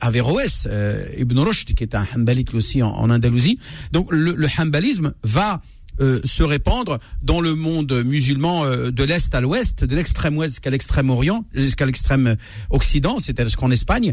[0.00, 3.58] Averroès, euh, Ibn Rushd, qui est un Hanbalite aussi en, Andalousie.
[3.92, 5.62] Donc le, le Hanbalisme va
[6.00, 10.52] euh, se répandre dans le monde musulman euh, de l'est à l'ouest, de l'extrême ouest
[10.52, 12.36] jusqu'à l'extrême orient, jusqu'à l'extrême
[12.70, 14.12] occident, c'est-à-dire jusqu'en Espagne,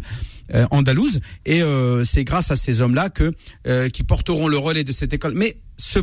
[0.54, 1.20] euh, andalouse.
[1.46, 3.34] Et euh, c'est grâce à ces hommes-là que
[3.68, 5.34] euh, qui porteront le relais de cette école.
[5.36, 6.00] Mais ce-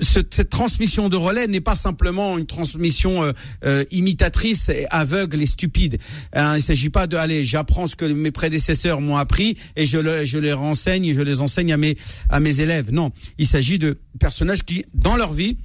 [0.00, 3.32] cette transmission de relais n'est pas simplement une transmission euh,
[3.64, 5.98] euh, imitatrice, et aveugle et stupide.
[6.34, 9.86] Hein, il ne s'agit pas de allez, j'apprends ce que mes prédécesseurs m'ont appris et
[9.86, 11.96] je, je les renseigne, je les enseigne à mes
[12.28, 12.92] à mes élèves.
[12.92, 15.56] Non, il s'agit de personnages qui, dans leur vie,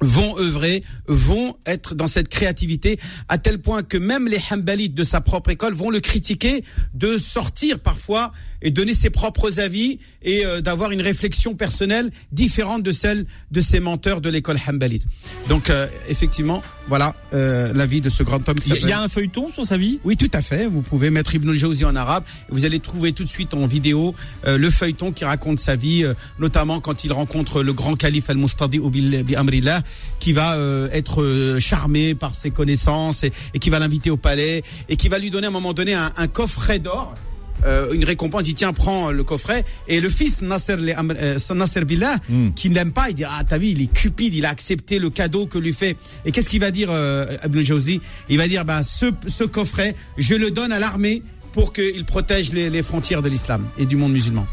[0.00, 2.98] vont œuvrer, vont être dans cette créativité,
[3.28, 7.18] à tel point que même les Hanbalites de sa propre école vont le critiquer de
[7.18, 8.32] sortir parfois
[8.62, 13.60] et donner ses propres avis et euh, d'avoir une réflexion personnelle différente de celle de
[13.60, 15.06] ses menteurs de l'école Hanbalite.
[15.48, 18.56] Donc euh, effectivement, voilà euh, la vie de ce grand homme.
[18.66, 20.00] Il y, a- un feuilleton sur sa vie?
[20.04, 20.66] Oui, tout à fait.
[20.66, 22.24] Vous pouvez mettre Ibn al-Jawzi en arabe.
[22.50, 24.14] Vous allez trouver tout de suite en vidéo
[24.46, 28.28] euh, le feuilleton qui raconte sa vie, euh, notamment quand il rencontre le grand calife
[28.28, 28.80] al-Mustadi
[29.24, 29.80] bi amrillah,
[30.18, 34.62] qui va euh, être charmé par ses connaissances et, et qui va l'inviter au palais
[34.88, 37.14] et qui va lui donner à un moment donné un, un coffret d'or.
[37.64, 39.64] Euh, une récompense, il dit tiens prends le coffret.
[39.88, 42.16] Et le fils Nasser, euh, Nasser Billah
[42.56, 45.10] qui n'aime pas, il dit ah t'as vu il est cupide, il a accepté le
[45.10, 45.96] cadeau que lui fait.
[46.24, 48.00] Et qu'est-ce qu'il va dire euh, Jawzi?
[48.28, 52.52] Il va dire bah ce, ce coffret je le donne à l'armée pour qu'il protège
[52.52, 54.46] les, les frontières de l'islam et du monde musulman.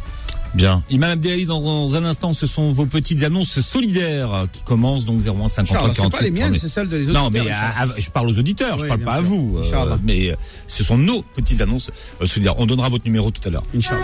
[0.58, 0.84] Bien.
[0.90, 5.22] Imam Abdelali, dans, dans un instant, ce sont vos petites annonces solidaires qui commencent donc
[5.22, 6.18] 01 53 Inch'Allah, c'est 48.
[6.18, 6.60] pas les miennes, 30.
[6.62, 7.24] c'est celles de les auditeurs.
[7.24, 9.58] Non, mais à- à- je parle aux auditeurs, je Oui, parle bien pas à vous.
[9.58, 10.00] euh, Inch'Allah.
[10.04, 10.36] mais euh,
[10.68, 11.92] ce sont nos petites annonces
[12.22, 12.56] euh, solidaires.
[12.58, 13.64] On donnera votre numéro tout à l'heure.
[13.78, 14.02] Inch'Allah.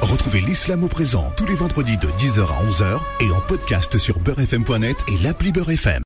[0.00, 4.18] Retrouvez l'islam au présent tous les vendredis de 10h à 11h et en podcast sur
[4.20, 6.02] beurrefm.net et l'appli Beurrefm.